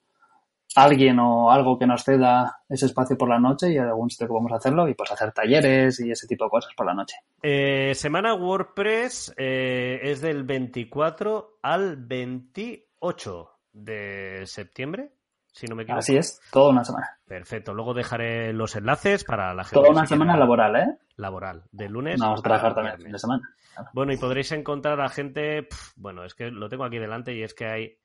[0.77, 4.35] alguien o algo que nos ceda ese espacio por la noche y algún sitio que
[4.35, 7.17] vamos a hacerlo y pues hacer talleres y ese tipo de cosas por la noche.
[7.43, 15.16] Eh, semana WordPress eh, es del 24 al 28 de septiembre
[15.57, 16.01] si no me equivoco.
[16.01, 17.19] Así es, toda una semana.
[17.27, 19.77] Perfecto, luego dejaré los enlaces para la gente.
[19.77, 20.99] Toda una semana laboral, ¿eh?
[21.17, 22.21] Laboral, de lunes.
[22.21, 23.49] vamos a trabajar también fin de semana.
[23.95, 25.67] Bueno, y podréis encontrar a gente,
[25.97, 27.99] bueno, es que lo tengo aquí delante y es que hay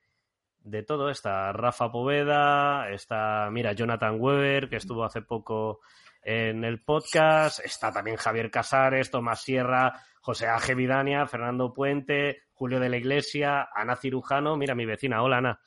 [0.60, 1.10] de todo.
[1.10, 5.80] Está Rafa Poveda, está, mira, Jonathan Weber, que estuvo hace poco
[6.22, 12.80] en el podcast, está también Javier Casares, Tomás Sierra, José Aje Vidania, Fernando Puente, Julio
[12.80, 15.60] de la Iglesia, Ana Cirujano, mira mi vecina, hola Ana,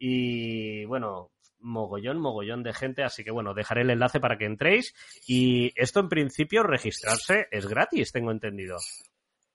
[0.00, 4.94] y bueno, mogollón, mogollón de gente, así que bueno, dejaré el enlace para que entréis.
[5.26, 8.76] Y esto en principio, registrarse es gratis, tengo entendido.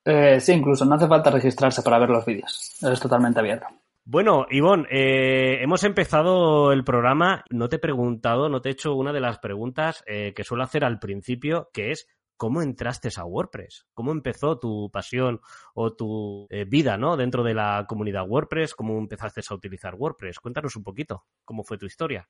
[0.05, 3.65] Eh, sí, incluso no hace falta registrarse para ver los vídeos, es totalmente abierto.
[4.07, 7.43] Bueno, Ivonne, eh, hemos empezado el programa.
[7.49, 10.63] No te he preguntado, no te he hecho una de las preguntas eh, que suelo
[10.63, 13.85] hacer al principio, que es ¿cómo entraste a WordPress?
[13.93, 15.41] ¿Cómo empezó tu pasión
[15.73, 17.17] o tu eh, vida ¿no?
[17.17, 18.75] dentro de la comunidad WordPress?
[18.75, 20.39] ¿Cómo empezaste a utilizar WordPress?
[20.39, 22.27] Cuéntanos un poquito, ¿cómo fue tu historia?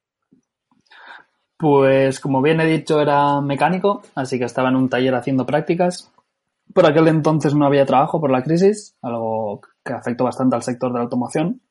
[1.58, 6.12] Pues como bien he dicho, era mecánico, así que estaba en un taller haciendo prácticas.
[6.74, 10.91] Por aquel entonces no había trabajo por la crisis, algo que afectó bastante al sector
[10.91, 11.62] de la automoción.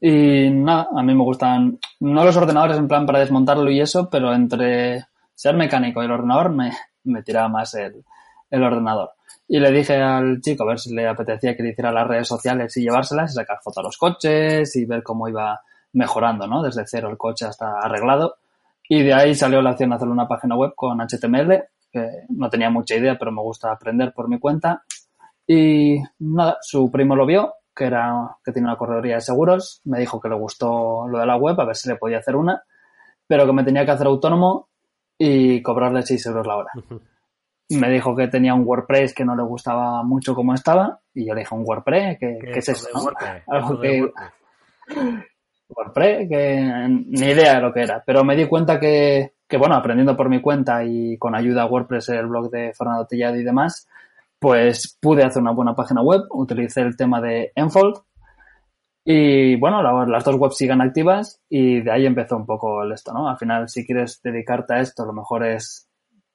[0.00, 4.10] Y nada, a mí me gustan, no los ordenadores en plan para desmontarlo y eso,
[4.10, 6.72] pero entre ser mecánico y el ordenador me,
[7.06, 8.04] me tiraba más el,
[8.50, 9.10] ordenador.
[9.48, 12.28] Y le dije al chico a ver si le apetecía que le hiciera las redes
[12.28, 15.60] sociales y llevárselas y sacar fotos a los coches y ver cómo iba
[15.92, 16.62] mejorando, ¿no?
[16.62, 18.36] Desde cero el coche hasta arreglado.
[18.88, 22.48] Y de ahí salió la opción de hacer una página web con HTML, que no
[22.50, 24.84] tenía mucha idea, pero me gusta aprender por mi cuenta.
[25.46, 29.98] Y nada, su primo lo vio, que era, que tiene una corredoría de seguros, me
[30.00, 32.62] dijo que le gustó lo de la web, a ver si le podía hacer una,
[33.26, 34.68] pero que me tenía que hacer autónomo
[35.18, 36.70] y cobrarle 6 euros la hora.
[37.70, 41.34] Me dijo que tenía un WordPress que no le gustaba mucho como estaba y yo
[41.34, 42.18] le dije, ¿un WordPress?
[42.18, 42.88] ¿Qué, es eso?
[43.46, 44.08] Algo que...
[45.68, 46.28] WordPress?
[46.28, 50.16] que ni idea de lo que era, pero me di cuenta que, que, bueno, aprendiendo
[50.16, 53.88] por mi cuenta y con ayuda a WordPress, el blog de Fernando Tellado y demás,
[54.38, 57.96] pues pude hacer una buena página web, utilicé el tema de Enfold
[59.08, 63.12] y bueno, las dos webs siguen activas y de ahí empezó un poco el esto,
[63.12, 63.28] ¿no?
[63.28, 65.88] Al final, si quieres dedicarte a esto, lo mejor es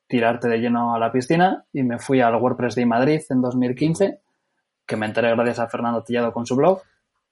[0.07, 4.21] tirarte de lleno a la piscina y me fui al WordPress de Madrid en 2015,
[4.87, 6.81] que me enteré gracias a Fernando Tillado con su blog.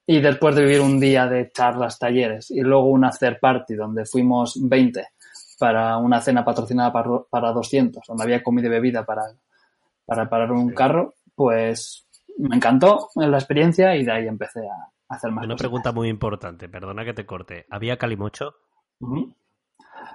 [0.04, 4.04] Y después de vivir un día de charlas, talleres y luego una after party donde
[4.04, 5.06] fuimos 20
[5.58, 9.22] para una cena patrocinada para, para 200, donde había comida y bebida para,
[10.04, 14.89] para parar un carro, pues me encantó la experiencia y de ahí empecé a,
[15.24, 17.66] una pregunta muy importante, perdona que te corte.
[17.70, 18.54] ¿Había calimocho?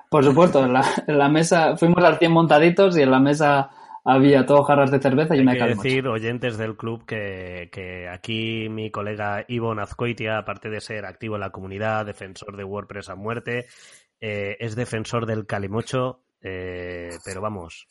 [0.09, 0.73] Por supuesto, en
[1.17, 3.69] la, mesa fuimos al 100 montaditos y en la mesa
[4.03, 5.83] había todo jarras de cerveza y una calimocho.
[5.83, 11.41] decir, oyentes del club, que, aquí mi colega Ivo Azcoitia, aparte de ser activo en
[11.41, 13.65] la comunidad, defensor de WordPress a muerte,
[14.21, 17.87] eh, es defensor del calimocho, eh, pero vamos,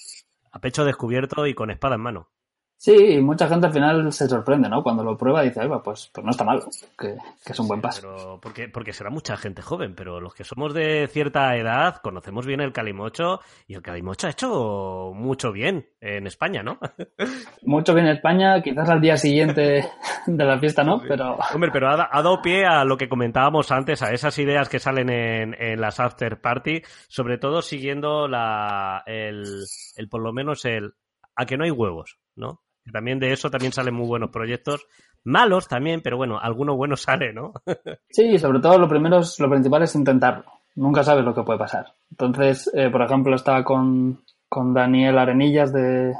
[0.52, 2.28] a pecho descubierto y con espada en mano.
[2.76, 4.82] Sí, mucha gente al final se sorprende, ¿no?
[4.82, 6.62] Cuando lo prueba dice, pues, pues no está mal,
[6.98, 8.02] que, es un buen paso.
[8.02, 12.44] Pero porque, porque será mucha gente joven, pero los que somos de cierta edad conocemos
[12.44, 16.78] bien el calimocho y el calimocho ha hecho mucho bien en España, ¿no?
[17.62, 19.88] mucho bien en España, quizás al día siguiente
[20.26, 21.00] de la fiesta, ¿no?
[21.08, 21.38] Pero...
[21.54, 25.08] Hombre, pero ha, dado pie a lo que comentábamos antes, a esas ideas que salen
[25.08, 29.64] en, en las after party, sobre todo siguiendo la, el,
[29.96, 30.92] el, por lo menos el,
[31.34, 32.63] a que no hay huevos, ¿no?
[32.92, 34.86] También de eso también salen muy buenos proyectos.
[35.24, 37.52] Malos también, pero bueno, alguno bueno sale, ¿no?
[38.10, 40.44] sí, sobre todo lo primero, lo principal es intentarlo.
[40.76, 41.94] Nunca sabes lo que puede pasar.
[42.10, 46.14] Entonces, eh, por ejemplo, estaba con, con Daniel Arenillas de,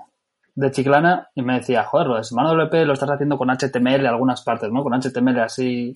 [0.55, 4.07] de Chiclana y me decía, joder, lo de Semana WP lo estás haciendo con HTML
[4.07, 4.83] algunas partes, ¿no?
[4.83, 5.93] Con HTML así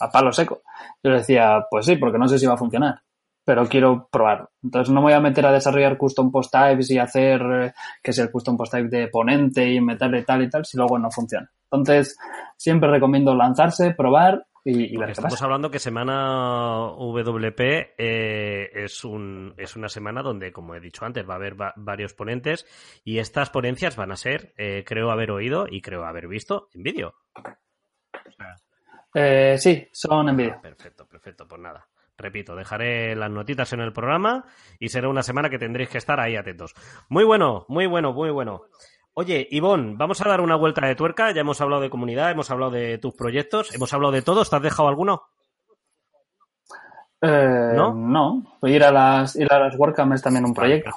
[0.00, 0.62] a palo seco.
[1.02, 3.00] Yo le decía, pues sí, porque no sé si va a funcionar
[3.44, 4.48] pero quiero probar.
[4.62, 8.12] Entonces no me voy a meter a desarrollar custom post types y hacer eh, que
[8.12, 11.10] sea el custom post type de ponente y meterle tal y tal si luego no
[11.10, 11.50] funciona.
[11.64, 12.16] Entonces
[12.56, 17.60] siempre recomiendo lanzarse, probar y, ver qué Estamos hablando que semana WP
[17.98, 22.14] eh, es, un, es una semana donde, como he dicho antes, va a haber varios
[22.14, 22.64] ponentes
[23.02, 26.84] y estas ponencias van a ser, eh, creo haber oído y creo haber visto en
[26.84, 27.14] vídeo.
[29.56, 30.60] sí, son en vídeo.
[30.62, 31.88] perfecto, perfecto, pues nada.
[32.22, 34.44] Repito, dejaré las notitas en el programa
[34.78, 36.74] y será una semana que tendréis que estar ahí atentos.
[37.08, 38.62] Muy bueno, muy bueno, muy bueno.
[39.14, 41.32] Oye, Ivonne, vamos a dar una vuelta de tuerca.
[41.32, 44.48] Ya hemos hablado de comunidad, hemos hablado de tus proyectos, hemos hablado de todos.
[44.48, 45.24] ¿Te has dejado alguno?
[47.20, 47.92] Eh, ¿No?
[47.92, 48.58] No.
[48.62, 50.90] Ir a las, ir a las WordCamp es también un proyecto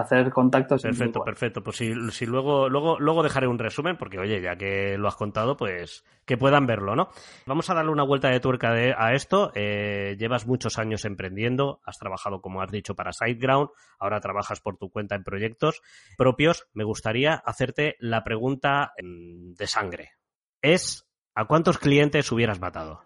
[0.00, 0.82] hacer contactos.
[0.82, 1.62] Perfecto, perfecto.
[1.62, 5.16] Pues si, si, luego, luego, luego dejaré un resumen, porque oye, ya que lo has
[5.16, 7.08] contado, pues que puedan verlo, ¿no?
[7.46, 9.50] Vamos a darle una vuelta de tuerca a esto.
[9.54, 14.76] Eh, llevas muchos años emprendiendo, has trabajado, como has dicho, para SiteGround, ahora trabajas por
[14.76, 15.82] tu cuenta en proyectos
[16.16, 16.68] propios.
[16.72, 20.12] Me gustaría hacerte la pregunta de sangre.
[20.60, 23.02] Es ¿a cuántos clientes hubieras matado?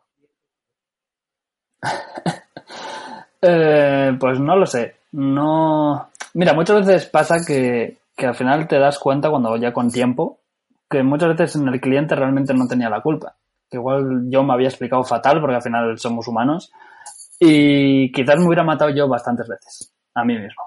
[3.45, 5.02] Eh, pues no lo sé.
[5.13, 9.91] No, Mira, muchas veces pasa que, que al final te das cuenta cuando ya con
[9.91, 10.41] tiempo
[10.89, 13.37] que muchas veces el cliente realmente no tenía la culpa.
[13.71, 16.73] Que igual yo me había explicado fatal porque al final somos humanos
[17.39, 20.63] y quizás me hubiera matado yo bastantes veces a mí mismo.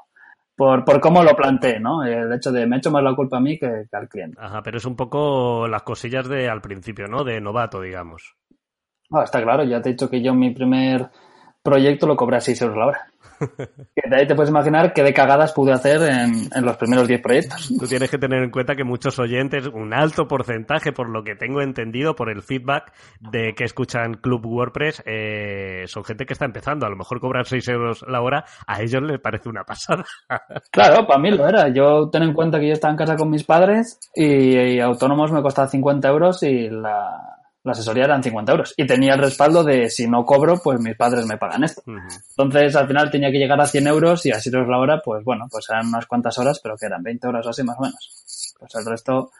[0.56, 2.04] Por, por cómo lo planteé, ¿no?
[2.04, 4.38] El hecho de me he hecho más la culpa a mí que, que al cliente.
[4.40, 7.24] Ajá, pero es un poco las cosillas de al principio, ¿no?
[7.24, 8.36] De novato, digamos.
[9.12, 11.10] Ah, está claro, ya te he dicho que yo mi primer
[11.66, 13.08] proyecto lo cobré a 6 euros la hora.
[13.96, 17.22] Que de ahí te puedes imaginar qué de cagadas pude hacer en, los primeros 10
[17.22, 17.74] proyectos.
[17.78, 21.36] Tú tienes que tener en cuenta que muchos oyentes, un alto porcentaje, por lo que
[21.36, 26.46] tengo entendido, por el feedback de que escuchan Club WordPress, eh, son gente que está
[26.46, 26.86] empezando.
[26.86, 30.06] A lo mejor cobrar 6 euros la hora, a ellos les parece una pasada.
[30.72, 31.70] Claro, para mí lo era.
[31.74, 35.42] Yo ten en cuenta que yo estaba en casa con mis padres y autónomos me
[35.42, 37.35] costaba 50 euros y la,
[37.66, 38.74] la asesoría eran 50 euros.
[38.78, 41.82] Y tenía el respaldo de si no cobro, pues mis padres me pagan esto.
[42.38, 45.24] Entonces, al final tenía que llegar a 100 euros y así es la hora, pues
[45.26, 47.82] bueno, pues eran unas cuantas horas, pero que eran 20 horas o así más o
[47.82, 48.54] menos.
[48.60, 49.32] Pues el resto,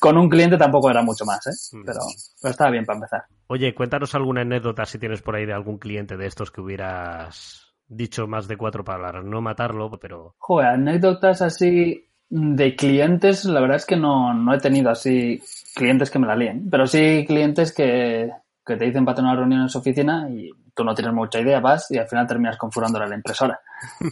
[0.00, 1.78] con un cliente tampoco era mucho más, ¿eh?
[1.84, 2.00] Pero,
[2.40, 3.24] pero estaba bien para empezar.
[3.48, 7.74] Oye, cuéntanos alguna anécdota si tienes por ahí de algún cliente de estos que hubieras
[7.86, 9.26] dicho más de cuatro palabras.
[9.26, 10.34] No matarlo, pero...
[10.38, 15.42] Joder, anécdotas así de clientes, la verdad es que no, no he tenido así
[15.74, 18.30] clientes que me la líen, pero sí clientes que,
[18.64, 21.40] que te dicen para tener una reunión en su oficina y tú no tienes mucha
[21.40, 23.60] idea, vas y al final terminas configurándole la impresora.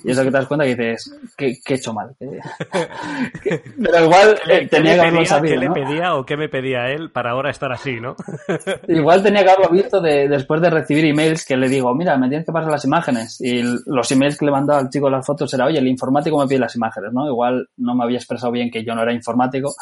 [0.04, 2.14] Y eso que te das cuenta que dices, ¿qué, he hecho mal?
[2.18, 5.54] Pero igual eh, tenía que haberlo sabido.
[5.54, 8.14] ¿Qué le pedía o qué me pedía él para ahora estar así, no?
[8.88, 12.28] igual tenía que haberlo visto de, después de recibir emails que le digo, mira, me
[12.28, 13.40] tienes que pasar las imágenes.
[13.40, 16.46] Y los emails que le mandaba al chico las fotos era, oye, el informático me
[16.46, 17.26] pide las imágenes, ¿no?
[17.26, 19.74] Igual no me había expresado bien que yo no era informático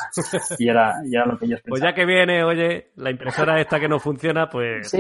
[0.59, 1.71] y era, y era lo que yo expresaba.
[1.71, 4.89] Pues ya que viene, oye, la impresora esta que no funciona, pues...
[4.91, 4.99] Sí,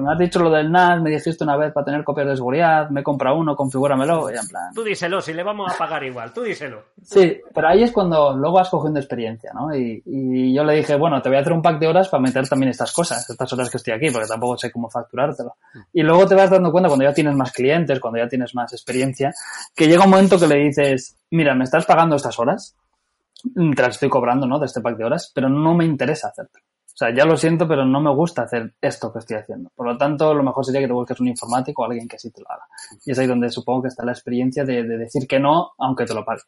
[0.00, 2.90] me has dicho lo del NAS, me dijiste una vez para tener copias de seguridad,
[2.90, 4.72] me compra uno, configúramelo, y en plan...
[4.74, 6.82] Tú díselo, si le vamos a pagar igual, tú díselo.
[7.02, 9.74] Sí, pero ahí es cuando luego vas cogiendo experiencia, ¿no?
[9.74, 12.22] Y, y, yo le dije, bueno, te voy a hacer un pack de horas para
[12.22, 15.56] meter también estas cosas, estas horas que estoy aquí, porque tampoco sé cómo facturártelo.
[15.92, 18.72] Y luego te vas dando cuenta cuando ya tienes más clientes, cuando ya tienes más
[18.72, 19.32] experiencia,
[19.74, 22.76] que llega un momento que le dices, mira, me estás pagando estas horas,
[23.54, 24.58] te las estoy cobrando, ¿no?
[24.58, 26.60] De este pack de horas, pero no me interesa hacerte.
[26.98, 29.70] O sea, ya lo siento, pero no me gusta hacer esto que estoy haciendo.
[29.76, 32.32] Por lo tanto, lo mejor sería que te busques un informático o alguien que sí
[32.32, 32.64] te lo haga.
[33.06, 36.12] Y es ahí donde supongo que está la experiencia de, decir que no, aunque te
[36.12, 36.42] lo pague.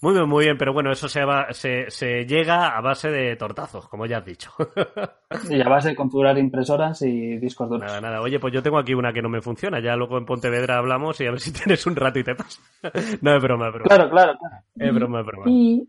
[0.00, 3.36] Muy bien, muy bien, pero bueno, eso se, va, se, se llega a base de
[3.36, 4.50] tortazos, como ya has dicho.
[5.48, 7.86] y a base de configurar impresoras y discos duros.
[7.86, 8.20] Nada, nada.
[8.22, 9.78] Oye, pues yo tengo aquí una que no me funciona.
[9.78, 12.60] Ya luego en Pontevedra hablamos y a ver si tienes un rato y te pasas.
[13.22, 13.88] no, es broma, es broma.
[13.88, 14.56] Claro, claro, claro.
[14.74, 15.44] Es broma, es broma.
[15.48, 15.88] Y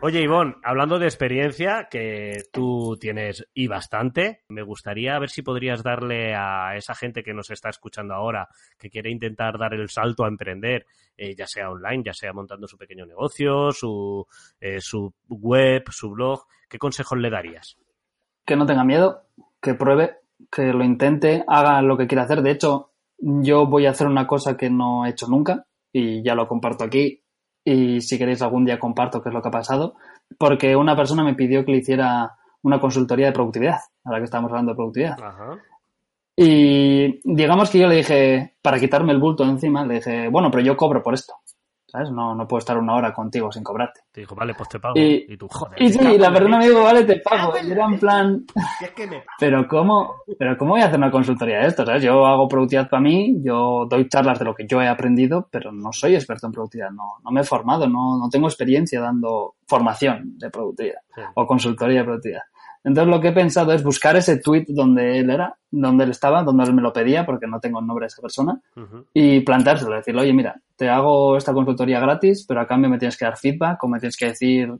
[0.00, 5.82] Oye, Ivonne, hablando de experiencia, que tú tienes y bastante, me gustaría ver si podrías
[5.82, 8.48] darle a esa gente que nos está escuchando ahora,
[8.78, 10.86] que quiere intentar dar el salto a emprender,
[11.16, 14.26] eh, ya sea online, ya sea montando su pequeño negocio, su,
[14.60, 17.76] eh, su web, su blog, ¿qué consejos le darías?
[18.48, 19.26] que no tenga miedo,
[19.60, 22.40] que pruebe, que lo intente, haga lo que quiera hacer.
[22.40, 26.34] De hecho, yo voy a hacer una cosa que no he hecho nunca y ya
[26.34, 27.22] lo comparto aquí.
[27.68, 29.94] Y si queréis algún día comparto qué es lo que ha pasado,
[30.38, 34.50] porque una persona me pidió que le hiciera una consultoría de productividad, ahora que estamos
[34.50, 35.22] hablando de productividad.
[35.22, 35.58] Ajá.
[36.34, 40.50] Y digamos que yo le dije, para quitarme el bulto de encima, le dije, bueno,
[40.50, 41.34] pero yo cobro por esto.
[41.90, 42.10] ¿Sabes?
[42.10, 44.02] No, no puedo estar una hora contigo sin cobrarte.
[44.12, 44.92] Te dijo, vale, pues te pago.
[44.98, 45.80] Y- Y, tú, joder.
[45.82, 47.56] Y sí, la persona me dijo, vale, te pago.
[47.56, 48.44] en Y era en plan,
[48.78, 51.86] Si es que me- pero ¿cómo, pero ¿cómo voy a hacer una consultoría de esto?
[51.86, 52.02] ¿sabes?
[52.02, 55.72] Yo hago productividad para mí, yo doy charlas de lo que yo he aprendido, pero
[55.72, 59.54] no soy experto en productividad, no, no me he formado, no, no tengo experiencia dando
[59.66, 61.22] formación de productividad Sí.
[61.34, 62.42] o consultoría de productividad.
[62.84, 66.42] Entonces lo que he pensado es buscar ese tweet donde él era, donde él estaba,
[66.42, 68.60] donde él me lo pedía, porque no tengo el nombre de esa persona,
[69.12, 73.16] y planteárselo, decirle, oye, mira, te hago esta consultoría gratis, pero a cambio me tienes
[73.16, 74.72] que dar feedback o me tienes que decir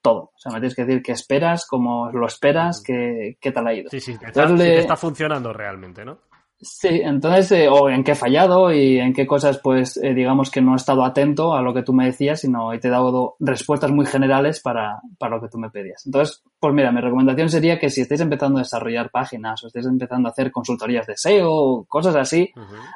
[0.00, 0.30] todo.
[0.34, 3.74] O sea, me tienes que decir qué esperas, cómo lo esperas, qué, qué tal ha
[3.74, 3.90] ido.
[3.90, 6.18] Sí, sí, te está, Entonces sí te está funcionando realmente, ¿no?
[6.60, 10.50] Sí, entonces, eh, o en qué he fallado y en qué cosas, pues, eh, digamos
[10.50, 12.90] que no he estado atento a lo que tú me decías, sino he te he
[12.90, 16.04] dado respuestas muy generales para, para lo que tú me pedías.
[16.04, 19.86] Entonces, pues mira, mi recomendación sería que si estáis empezando a desarrollar páginas o estáis
[19.86, 22.50] empezando a hacer consultorías de SEO o cosas así,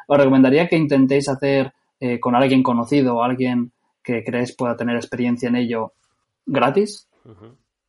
[0.09, 3.71] os recomendaría que intentéis hacer eh, con alguien conocido o alguien
[4.03, 5.93] que creáis pueda tener experiencia en ello
[6.47, 7.07] gratis.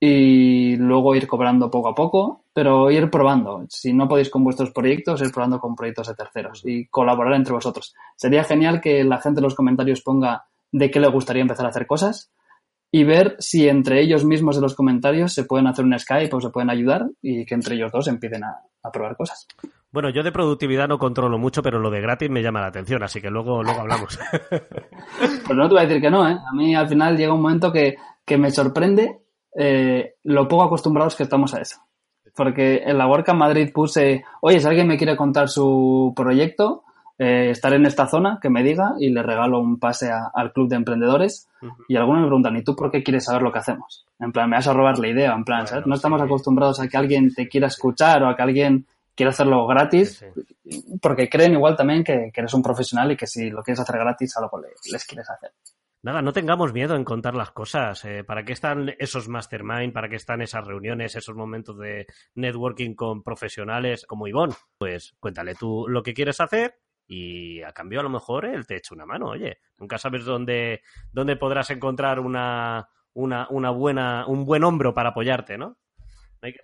[0.05, 3.63] Y luego ir cobrando poco a poco, pero ir probando.
[3.69, 7.53] Si no podéis con vuestros proyectos, ir probando con proyectos de terceros y colaborar entre
[7.53, 7.95] vosotros.
[8.17, 10.43] Sería genial que la gente en los comentarios ponga
[10.73, 12.33] de qué le gustaría empezar a hacer cosas
[12.91, 16.41] y ver si entre ellos mismos en los comentarios se pueden hacer un Skype o
[16.41, 19.47] se pueden ayudar y que entre ellos dos empiecen a, a probar cosas.
[19.89, 23.03] Bueno, yo de productividad no controlo mucho, pero lo de gratis me llama la atención,
[23.03, 24.19] así que luego, luego hablamos.
[25.47, 26.33] Pero no te voy a decir que no, ¿eh?
[26.33, 27.95] A mí al final llega un momento que,
[28.25, 29.22] que me sorprende
[29.55, 31.79] eh, lo poco acostumbrados que estamos a eso.
[32.35, 36.83] Porque en la WordCamp Madrid puse, oye, si alguien me quiere contar su proyecto,
[37.19, 40.51] eh, estaré en esta zona, que me diga y le regalo un pase a- al
[40.51, 41.47] club de emprendedores.
[41.87, 44.05] Y algunos me preguntan, ¿y tú por qué quieres saber lo que hacemos?
[44.19, 45.85] En plan, me vas a robar la idea, en plan, Bueno, ¿sabes?
[45.85, 46.25] No estamos sí.
[46.25, 50.23] acostumbrados a que alguien te quiera escuchar o a que alguien quiera hacerlo gratis,
[50.65, 53.79] Sí, porque creen igual también que, que eres un profesional y que si lo quieres
[53.81, 55.51] hacer gratis, algo le- les quieres hacer.
[56.03, 58.03] Nada, no tengamos miedo en contar las cosas.
[58.03, 59.93] eh, ¿Para qué están esos mastermind?
[59.93, 64.53] ¿Para qué están esas reuniones, esos momentos de networking con profesionales como Ivonne?
[64.77, 66.75] Pues cuéntale tú lo que quieres hacer
[67.07, 69.29] y a cambio a lo mejor él te echa una mano.
[69.29, 70.81] Oye, nunca sabes dónde,
[71.13, 75.77] dónde podrás encontrar una, una, una buena, un buen hombro para apoyarte, ¿no?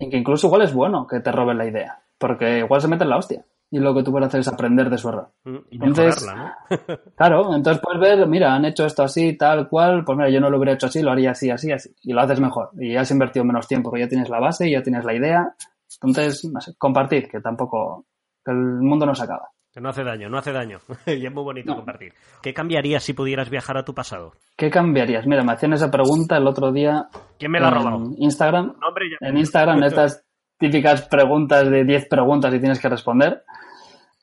[0.00, 3.16] Incluso igual es bueno que te roben la idea, porque igual se mete en la
[3.16, 3.46] hostia.
[3.72, 5.28] Y lo que tú puedes hacer es aprender de su error.
[5.44, 6.50] Mm, Y Entonces- ¿no?
[7.16, 10.50] Claro, entonces puedes ver, mira, han hecho esto así, tal cual, pues mira, yo no
[10.50, 11.90] lo hubiera hecho así, lo haría así, así, así.
[12.02, 12.70] Y lo haces mejor.
[12.78, 15.54] Y has invertido menos tiempo, porque ya tienes la base, ya tienes la idea.
[16.02, 18.06] Entonces, no sé, compartid, que tampoco,
[18.44, 19.48] que el mundo no se acaba.
[19.72, 20.78] Que no hace daño, no hace daño.
[21.06, 21.76] y es muy bonito No.
[21.76, 22.12] compartir.
[22.42, 24.32] ¿Qué cambiarías si pudieras viajar a tu pasado?
[24.56, 25.26] ¿Qué cambiarías?
[25.28, 27.06] Mira, me hacían esa pregunta el otro día
[27.38, 28.14] ¿Quién me la ha en?
[28.18, 28.74] Instagram.
[28.80, 30.24] Nombre y- en Instagram estas
[30.60, 33.42] típicas preguntas de 10 preguntas y tienes que responder.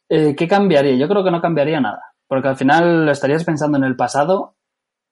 [0.07, 0.95] Eh, ¿Qué cambiaría?
[0.95, 4.53] Yo creo que no cambiaría nada, porque al final estarías pensando en el pasado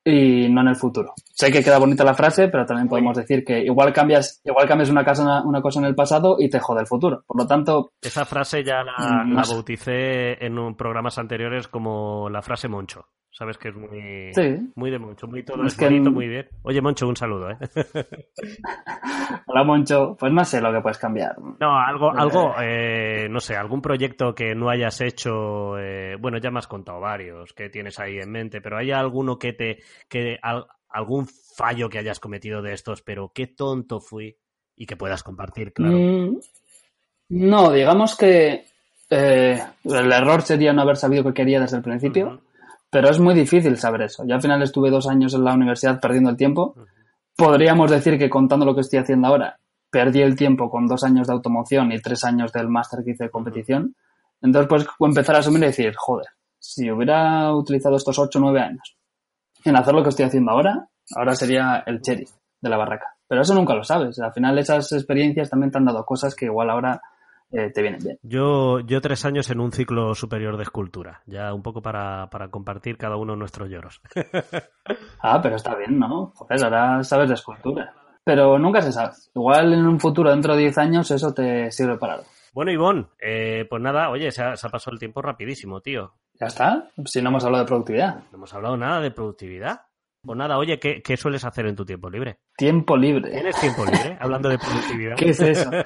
[0.08, 1.14] y no en el futuro.
[1.34, 4.92] Sé que queda bonita la frase, pero también podemos decir que igual cambias, igual cambias
[4.92, 7.24] una, casa, una cosa en el pasado y te jode el futuro.
[7.26, 9.54] Por lo tanto, Esa frase ya la, Mm, no la sé.
[9.54, 13.08] bauticé en un- programas anteriores como la frase Moncho.
[13.38, 14.72] Sabes que es muy, Sí.
[14.76, 16.48] muy de Moncho, muy todo Es es que bonito, muy bien.
[16.62, 17.58] Oye, Moncho, un saludo, ¿eh?
[19.48, 21.36] hola Moncho, pues no sé lo que puedes cambiar.
[21.60, 22.16] No, algo, Eh.
[22.18, 26.68] algo, eh, no sé, algún proyecto que no hayas hecho, eh, bueno, ya me has
[26.68, 31.28] contado varios que tienes ahí en mente, pero ¿hay alguno que te, que al- algún
[31.58, 34.38] fallo que hayas cometido de estos, pero qué tonto fui
[34.78, 35.98] y que puedas compartir, claro?
[35.98, 36.38] Mm,
[37.30, 38.64] no, digamos que
[39.10, 42.42] eh, el error sería no haber sabido qué quería desde el principio.
[42.96, 44.24] Pero es muy difícil saber eso.
[44.26, 46.76] Yo al final estuve dos años en la universidad perdiendo el tiempo.
[47.36, 51.28] Podríamos decir que contando lo que estoy haciendo ahora, perdí el tiempo con dos años
[51.28, 53.98] de automoción y tres años del máster que hice de competición.
[54.42, 56.28] Entonces, pues empezar a asumir y decir, joder,
[56.58, 58.96] si hubiera utilizado estos ocho o nueve años
[59.66, 62.28] en hacer lo que estoy haciendo ahora, Ahora sería el cherry
[62.62, 63.18] de la barraca.
[63.28, 64.18] Pero eso nunca lo sabes.
[64.20, 67.02] Al final esas experiencias también te han dado cosas que igual ahora
[67.56, 68.20] eh, te vienen bien.
[68.22, 72.50] Yo, yo tres años en un ciclo superior de escultura, ya un poco para, para
[72.50, 74.02] compartir cada uno nuestros lloros.
[75.22, 76.34] ah, pero está bien, ¿no?
[76.36, 77.94] Joder, ahora sabes de escultura.
[78.26, 79.14] Pero nunca se sabe.
[79.36, 82.26] Igual en un futuro, dentro de 10 años, eso te sirve para algo.
[82.54, 86.14] Bueno, Ivonne, eh, pues nada, oye, se ha, se ha, pasado el tiempo rapidísimo, tío.
[86.40, 88.16] Ya está, si no hemos hablado de productividad.
[88.32, 89.82] No hemos hablado nada de productividad.
[90.26, 92.40] Pues nada, oye, ¿qué, ¿qué, sueles hacer en tu tiempo libre?
[92.58, 93.32] Tiempo libre.
[93.32, 94.18] ¿Tienes tiempo libre?
[94.22, 95.16] Hablando de productividad.
[95.16, 95.70] ¿Qué es eso?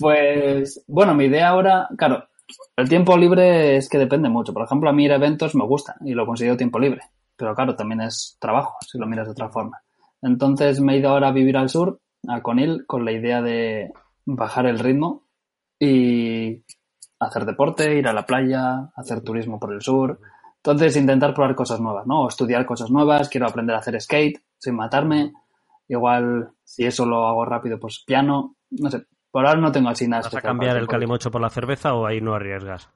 [0.00, 2.28] Pues, bueno, mi idea ahora, claro,
[2.76, 4.54] el tiempo libre es que depende mucho.
[4.54, 7.00] Por ejemplo, a mí ir a eventos me gusta y lo considero tiempo libre.
[7.36, 9.80] Pero claro, también es trabajo, si lo miras de otra forma.
[10.22, 13.92] Entonces me he ido ahora a vivir al sur, a Conil, con la idea de
[14.24, 15.24] bajar el ritmo
[15.78, 16.62] y
[17.20, 20.20] hacer deporte, ir a la playa, hacer turismo por el sur.
[20.62, 22.22] Entonces, intentar probar cosas nuevas, ¿no?
[22.22, 25.32] O estudiar cosas nuevas, quiero aprender a hacer skate sin matarme.
[25.88, 28.56] Igual, si eso lo hago rápido, pues piano.
[28.70, 30.22] No sé, por ahora no tengo así nada.
[30.24, 32.90] ¿Vas a cambiar el calimocho por la cerveza o ahí no arriesgas?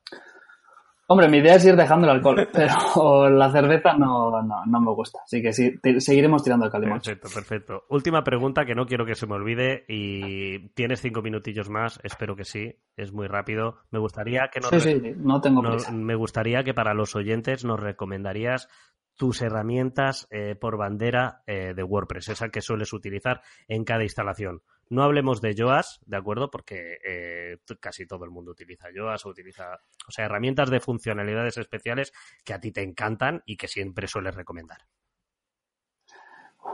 [1.12, 4.94] Hombre, mi idea es ir dejando el alcohol, pero la cerveza no, no, no me
[4.94, 5.18] gusta.
[5.22, 7.10] Así que sí, seguiremos tirando el calimocho.
[7.10, 7.84] Perfecto, perfecto.
[7.90, 12.34] Última pregunta que no quiero que se me olvide y tienes cinco minutillos más, espero
[12.34, 13.76] que sí, es muy rápido.
[13.90, 14.70] Me gustaría que nos...
[14.70, 18.70] Sí, sí, no tengo me gustaría que para los oyentes nos recomendarías
[19.16, 24.62] tus herramientas eh, por bandera eh, de WordPress, esa que sueles utilizar en cada instalación.
[24.93, 26.51] No hablemos de Yoast, ¿de acuerdo?
[26.51, 31.57] Porque eh, casi todo el mundo utiliza Yoast o utiliza, o sea, herramientas de funcionalidades
[31.57, 32.12] especiales
[32.45, 34.80] que a ti te encantan y que siempre sueles recomendar.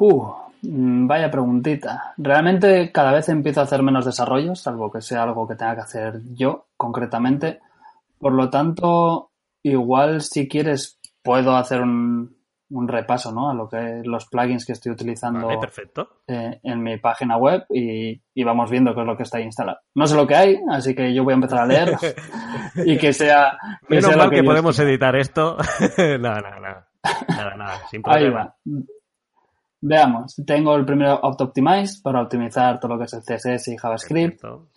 [0.01, 2.14] Uh, vaya preguntita.
[2.16, 5.83] Realmente cada vez empiezo a hacer menos desarrollos, salvo que sea algo que tenga que
[5.83, 7.61] hacer yo concretamente.
[8.19, 9.31] Por lo tanto,
[9.62, 12.38] igual si quieres puedo hacer un,
[12.71, 13.51] un repaso ¿no?
[13.51, 16.21] a lo que los plugins que estoy utilizando vale, perfecto.
[16.27, 19.45] Eh, en mi página web y, y, vamos viendo qué es lo que está ahí
[19.45, 19.79] instalado.
[19.95, 21.97] No sé lo que hay, así que yo voy a empezar a leer
[22.85, 23.59] y que sea.
[23.89, 24.91] Que Menos sea mal que, que podemos estoy.
[24.93, 25.57] editar esto.
[26.21, 26.89] nada, nada, nada.
[27.29, 27.89] Nada, nada.
[27.91, 28.41] Sin problema.
[28.41, 28.85] Ahí va.
[29.81, 34.41] Veamos, tengo el primero Optimize para optimizar todo lo que es el CSS y JavaScript.
[34.41, 34.69] Perfecto.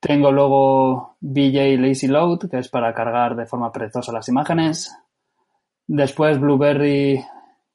[0.00, 4.94] Tengo luego BJ Lazy Load, que es para cargar de forma perezosa las imágenes.
[5.86, 7.24] Después Blueberry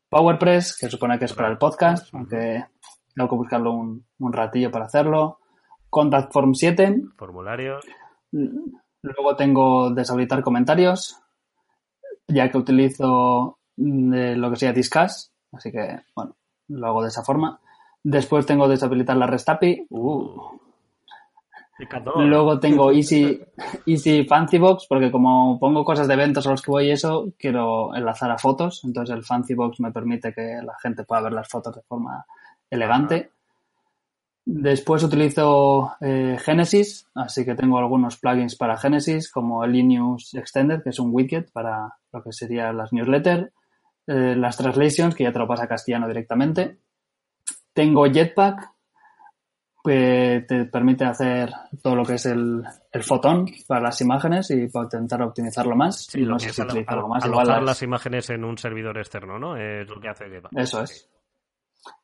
[0.09, 2.65] PowerPress, que supone que es para el podcast, aunque
[3.15, 5.39] tengo que buscarlo un, un ratillo para hacerlo.
[5.89, 7.01] Contact Form 7.
[7.17, 7.85] Formularios.
[8.31, 11.17] Luego tengo deshabilitar comentarios,
[12.27, 16.35] ya que utilizo de lo que sea Discuss, así que, bueno,
[16.67, 17.59] lo hago de esa forma.
[18.03, 19.87] Después tengo deshabilitar la REST API.
[19.89, 20.59] Uh.
[22.15, 23.41] Luego tengo Easy,
[23.85, 27.33] Easy Fancy Box, porque como pongo cosas de eventos a los que voy y eso,
[27.37, 28.81] quiero enlazar a fotos.
[28.83, 32.25] Entonces el Fancy Box me permite que la gente pueda ver las fotos de forma
[32.69, 33.31] elegante.
[34.43, 40.81] Después utilizo eh, Genesis, así que tengo algunos plugins para Genesis, como el Linux Extended,
[40.81, 43.51] que es un widget para lo que serían las newsletters.
[44.07, 46.79] Eh, las translations, que ya te lo pasa a castellano directamente.
[47.73, 48.71] Tengo Jetpack,
[49.83, 51.51] que te permite hacer
[51.81, 56.05] todo lo que es el, el fotón para las imágenes y para intentar optimizarlo más.
[56.05, 57.25] Sí, no lo que si es utiliza al- algo más.
[57.25, 59.57] Igual las- las imágenes en un servidor externo, ¿no?
[59.57, 60.51] Es lo que hace Jetpack.
[60.57, 61.09] Eso es.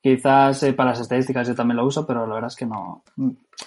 [0.02, 3.04] Quizás eh, para las estadísticas yo también lo uso, pero la verdad es que no,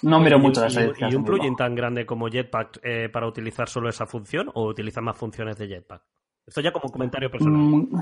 [0.01, 1.12] no miro ¿Y- mucho las estadísticas.
[1.12, 4.99] ¿Y un plugin tan grande como Jetpack eh, para utilizar solo esa función o utiliza
[4.99, 6.01] más funciones de Jetpack?
[6.45, 7.57] Esto ya como comentario personal.
[7.62, 7.95] Mm,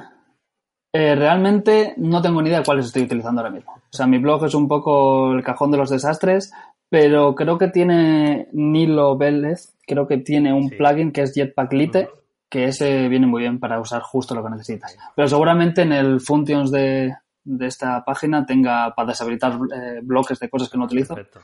[0.94, 3.72] eh, realmente no tengo ni idea de cuáles estoy utilizando ahora mismo.
[3.74, 6.52] O sea, mi blog es un poco el cajón de los desastres,
[6.90, 10.76] pero creo que tiene Nilo Vélez, creo que tiene un Sí.
[10.76, 12.10] plugin que es Jetpack Lite,
[12.50, 14.98] que ese viene muy bien para usar justo lo que necesitas.
[15.16, 17.14] Pero seguramente en el Functions de,
[17.44, 21.14] de esta página tenga para deshabilitar eh, bloques de cosas que no utilizo.
[21.14, 21.42] Perfecto.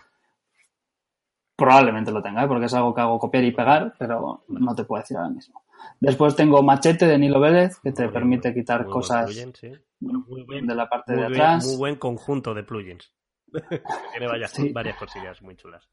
[1.58, 2.48] Probablemente lo tenga, ¿eh?
[2.48, 5.62] porque es algo que hago copiar y pegar, pero no te puedo decir ahora mismo.
[6.00, 9.72] Después tengo Machete de Nilo Vélez, que te Muy permite quitar cosas sí.
[10.00, 11.66] Muy de la parte muy de bien- atrás.
[11.68, 13.12] muy buen conjunto de plugins.
[14.12, 14.72] Tiene varias, Sí.
[14.74, 15.88] varias cosillas muy chulas.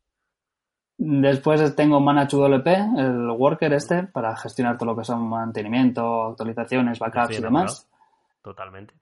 [0.99, 2.67] Después tengo ManageWP,
[2.99, 7.89] el worker este, para gestionar todo lo que son mantenimiento, actualizaciones, backups y demás.
[8.43, 8.95] Totalmente.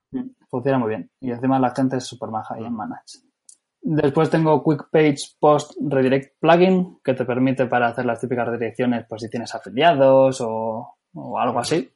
[0.48, 1.10] Funciona muy bien.
[1.20, 3.18] Y encima la gente es súper maja ahí en Manage.
[3.82, 9.06] Después tengo Quick Page Post Redirect Plugin, que te permite para hacer las típicas redirecciones
[9.06, 10.96] por si tienes afiliados o,
[11.38, 11.90] algo así.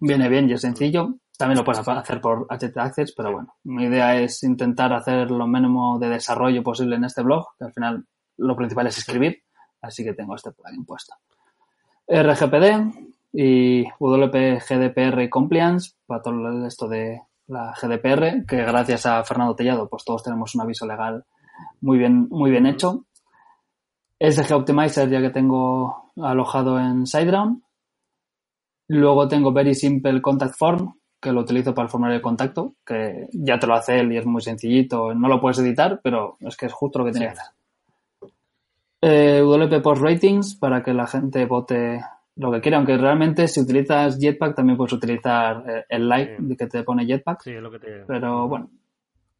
[0.00, 1.14] Viene bien y es sencillo.
[1.38, 5.46] También lo puedes hacer por HT Access, pero bueno, mi idea es intentar hacer lo
[5.46, 8.04] mínimo de desarrollo posible en este blog, que al final
[8.36, 9.42] lo principal es escribir,
[9.80, 11.14] así que tengo este plugin puesto.
[12.06, 19.54] RGPD y WP GDPR Compliance para todo esto de la GDPR, que gracias a Fernando
[19.54, 21.24] Tellado, pues todos tenemos un aviso legal
[21.80, 23.04] muy bien, muy bien hecho.
[24.18, 27.62] SG Optimizer, ya que tengo alojado en SiteGround.
[28.88, 33.28] Luego tengo Very Simple Contact Form, que lo utilizo para el formulario de contacto, que
[33.32, 35.14] ya te lo hace él y es muy sencillito.
[35.14, 37.52] No lo puedes editar, pero es que es justo lo que tiene que hacer.
[39.00, 42.00] Eh, WP Post Ratings, para que la gente vote
[42.36, 46.66] lo que quiera, aunque realmente si utilizas Jetpack también puedes utilizar eh, el like que
[46.66, 47.42] te pone Jetpack.
[47.42, 48.04] Sí, lo que te...
[48.06, 48.70] Pero bueno.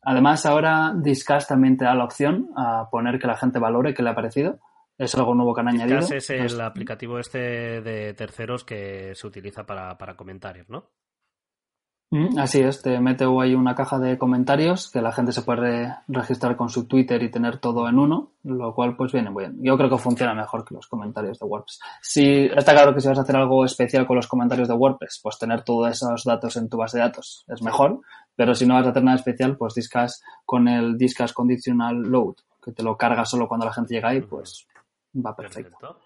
[0.03, 4.03] Además, ahora Discuss también te da la opción a poner que la gente valore que
[4.03, 4.59] le ha parecido.
[4.99, 6.01] Es algo nuevo que han añadido.
[6.01, 10.91] es el aplicativo este de terceros que se utiliza para, para comentarios, ¿no?
[12.13, 15.97] Mm, así es, te mete ahí una caja de comentarios que la gente se puede
[16.09, 19.57] registrar con su Twitter y tener todo en uno, lo cual pues viene muy bien.
[19.63, 21.81] Yo creo que funciona mejor que los comentarios de WordPress.
[22.03, 25.21] Si está claro que si vas a hacer algo especial con los comentarios de WordPress,
[25.23, 28.03] pues tener todos esos datos en tu base de datos es mejor,
[28.37, 32.35] pero si no vas a hacer nada especial, pues Discuss con el Discuss Conditional Load,
[32.63, 34.67] que te lo carga solo cuando la gente llega ahí, pues
[35.17, 35.97] va perfecto.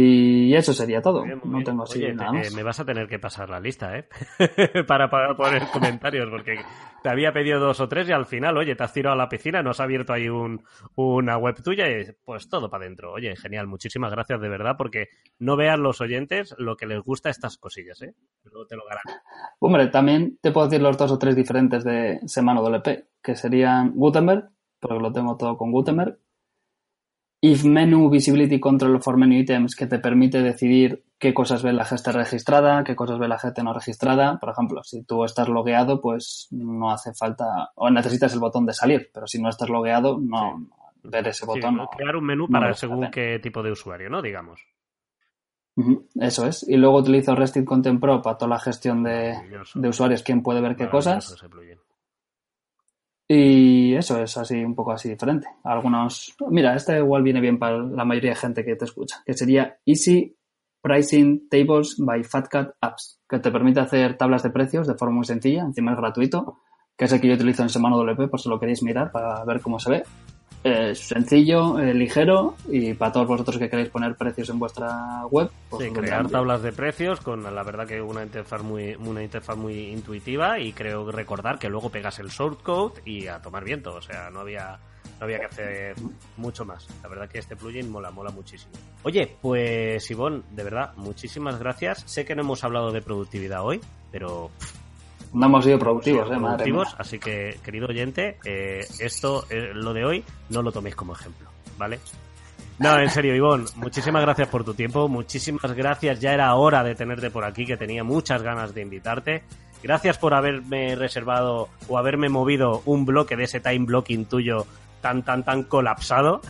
[0.00, 1.26] Y eso sería todo.
[1.26, 2.54] no tengo así nada más.
[2.54, 4.08] me vas a tener que pasar la lista, ¿eh?
[4.86, 6.60] para, poner comentarios, porque
[7.02, 9.28] te había pedido dos o tres y al final, oye, te has tirado a la
[9.28, 10.62] piscina, nos ha abierto ahí un,
[10.94, 13.12] una web tuya y pues todo para adentro.
[13.12, 15.08] Oye, genial, muchísimas gracias de verdad, porque
[15.40, 18.14] no vean los oyentes lo que les gusta estas cosillas, ¿eh?
[18.44, 19.18] Luego te lo garantizo.
[19.58, 23.94] Hombre, también te puedo decir los dos o tres diferentes de Semana WP, que serían
[23.96, 26.20] Gutenberg, porque lo tengo todo con Gutenberg,
[27.40, 31.84] If Menu Visibility Control for Menu Items, que te permite decidir qué cosas ve la
[31.84, 34.38] gente registrada, qué cosas ve la gente no registrada.
[34.38, 38.72] Por ejemplo, si tú estás logueado, pues no hace falta, o necesitas el botón de
[38.72, 40.66] salir, pero si no estás logueado, no,
[41.04, 41.80] ver ese botón.
[41.96, 44.20] crear un menú para según qué tipo de usuario, ¿no?
[44.20, 44.60] Digamos.
[46.20, 46.68] Eso es.
[46.68, 49.34] Y luego utilizo Rested Content Pro para toda la gestión de,
[49.88, 51.36] usuarios, quién puede ver qué cosas.
[53.30, 55.46] Y eso es así, un poco así diferente.
[55.62, 59.34] Algunos, mira, este igual viene bien para la mayoría de gente que te escucha, que
[59.34, 60.34] sería Easy
[60.80, 65.26] Pricing Tables by FatCat Apps, que te permite hacer tablas de precios de forma muy
[65.26, 66.60] sencilla, encima es gratuito,
[66.96, 69.44] que es el que yo utilizo en Semana WP, por si lo queréis mirar para
[69.44, 70.02] ver cómo se ve.
[70.64, 75.50] Es sencillo, ligero y para todos vosotros que queréis poner precios en vuestra web.
[75.70, 79.56] Pues sí, crear tablas de precios con la verdad que una interfaz muy una interfaz
[79.56, 84.02] muy intuitiva y creo recordar que luego pegas el shortcode y a tomar viento, o
[84.02, 84.80] sea, no había
[85.18, 85.94] no había que hacer
[86.36, 86.86] mucho más.
[87.02, 88.72] La verdad que este plugin mola, mola muchísimo.
[89.02, 92.02] Oye, pues Ivonne, de verdad, muchísimas gracias.
[92.06, 93.80] Sé que no hemos hablado de productividad hoy,
[94.12, 94.50] pero
[95.32, 100.04] no hemos sido productivos, eh, madre Así que, querido oyente, eh, esto, eh, lo de
[100.04, 101.98] hoy, no lo toméis como ejemplo, ¿vale?
[102.78, 106.94] No, en serio, Ivonne, muchísimas gracias por tu tiempo, muchísimas gracias, ya era hora de
[106.94, 109.42] tenerte por aquí, que tenía muchas ganas de invitarte.
[109.82, 114.66] Gracias por haberme reservado o haberme movido un bloque de ese time blocking tuyo
[115.00, 116.40] tan, tan, tan colapsado.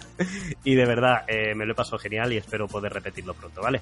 [0.65, 3.81] Y de verdad, eh, me lo he pasado genial y espero poder repetirlo pronto, ¿vale?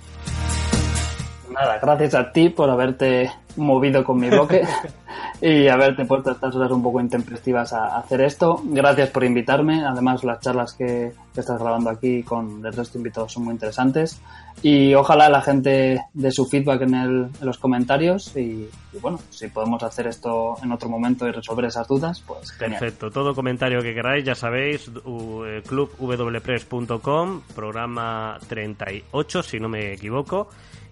[1.50, 4.62] Nada, gracias a ti por haberte movido con mi bloque
[5.40, 8.60] y haberte puesto estas horas un poco intempestivas a hacer esto.
[8.64, 9.84] Gracias por invitarme.
[9.84, 14.20] Además, las charlas que estás grabando aquí con el resto de invitados son muy interesantes.
[14.62, 18.34] Y ojalá la gente dé su feedback en, el, en los comentarios.
[18.36, 18.68] Y,
[19.00, 22.80] bueno, si podemos hacer esto en otro momento y resolver esas dudas, pues genial.
[22.80, 23.10] Perfecto.
[23.10, 30.48] Todo comentario que queráis, ya sabéis, eh, clubwpress.com, programa 38, si no me equivoco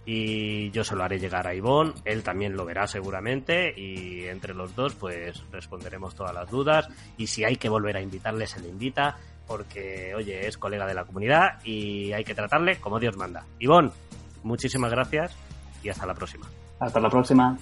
[0.07, 4.55] y yo se lo haré llegar a Ivonne, él también lo verá seguramente y entre
[4.55, 8.61] los dos pues responderemos todas las dudas y si hay que volver a invitarle se
[8.61, 13.17] le invita porque oye es colega de la comunidad y hay que tratarle como Dios
[13.17, 13.45] manda.
[13.59, 13.91] Ivonne,
[14.43, 15.37] muchísimas gracias
[15.83, 16.47] y hasta la próxima.
[16.81, 17.57] Hasta la próxima.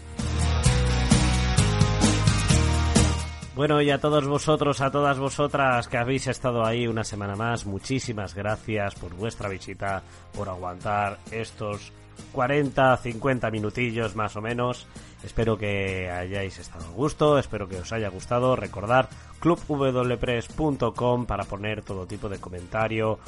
[3.55, 7.67] Bueno, y a todos vosotros, a todas vosotras que habéis estado ahí una semana más,
[7.67, 10.03] muchísimas gracias por vuestra visita,
[10.35, 11.93] por aguantar estos
[12.33, 14.87] 40, 50 minutillos más o menos.
[15.25, 18.57] Espero que hayáis estado a gusto, espero que os haya gustado.
[18.57, 19.09] Recordar
[19.41, 23.19] clubwpress.com para poner todo tipo de comentario.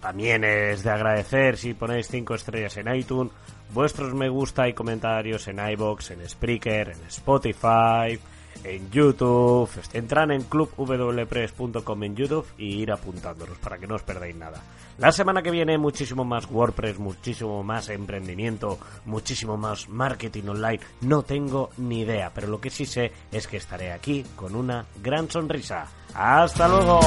[0.00, 3.32] También es de agradecer si ponéis 5 estrellas en iTunes,
[3.74, 8.18] vuestros me gusta y comentarios en iBox, en Spreaker, en Spotify,
[8.64, 9.70] en YouTube.
[9.92, 14.62] Entran en clubwpress.com en YouTube y ir apuntándolos para que no os perdáis nada.
[14.98, 20.80] La semana que viene muchísimo más WordPress, muchísimo más emprendimiento, muchísimo más marketing online.
[21.02, 24.86] No tengo ni idea, pero lo que sí sé es que estaré aquí con una
[25.02, 25.86] gran sonrisa.
[26.14, 26.98] ¡Hasta luego!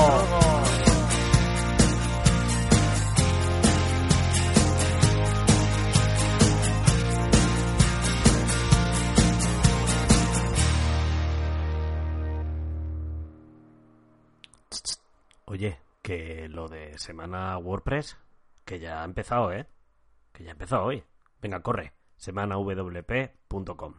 [15.52, 18.18] Oye, que lo de semana WordPress,
[18.64, 19.68] que ya ha empezado, ¿eh?
[20.32, 21.04] Que ya ha empezado hoy.
[21.42, 23.96] Venga, corre, semanawp.com.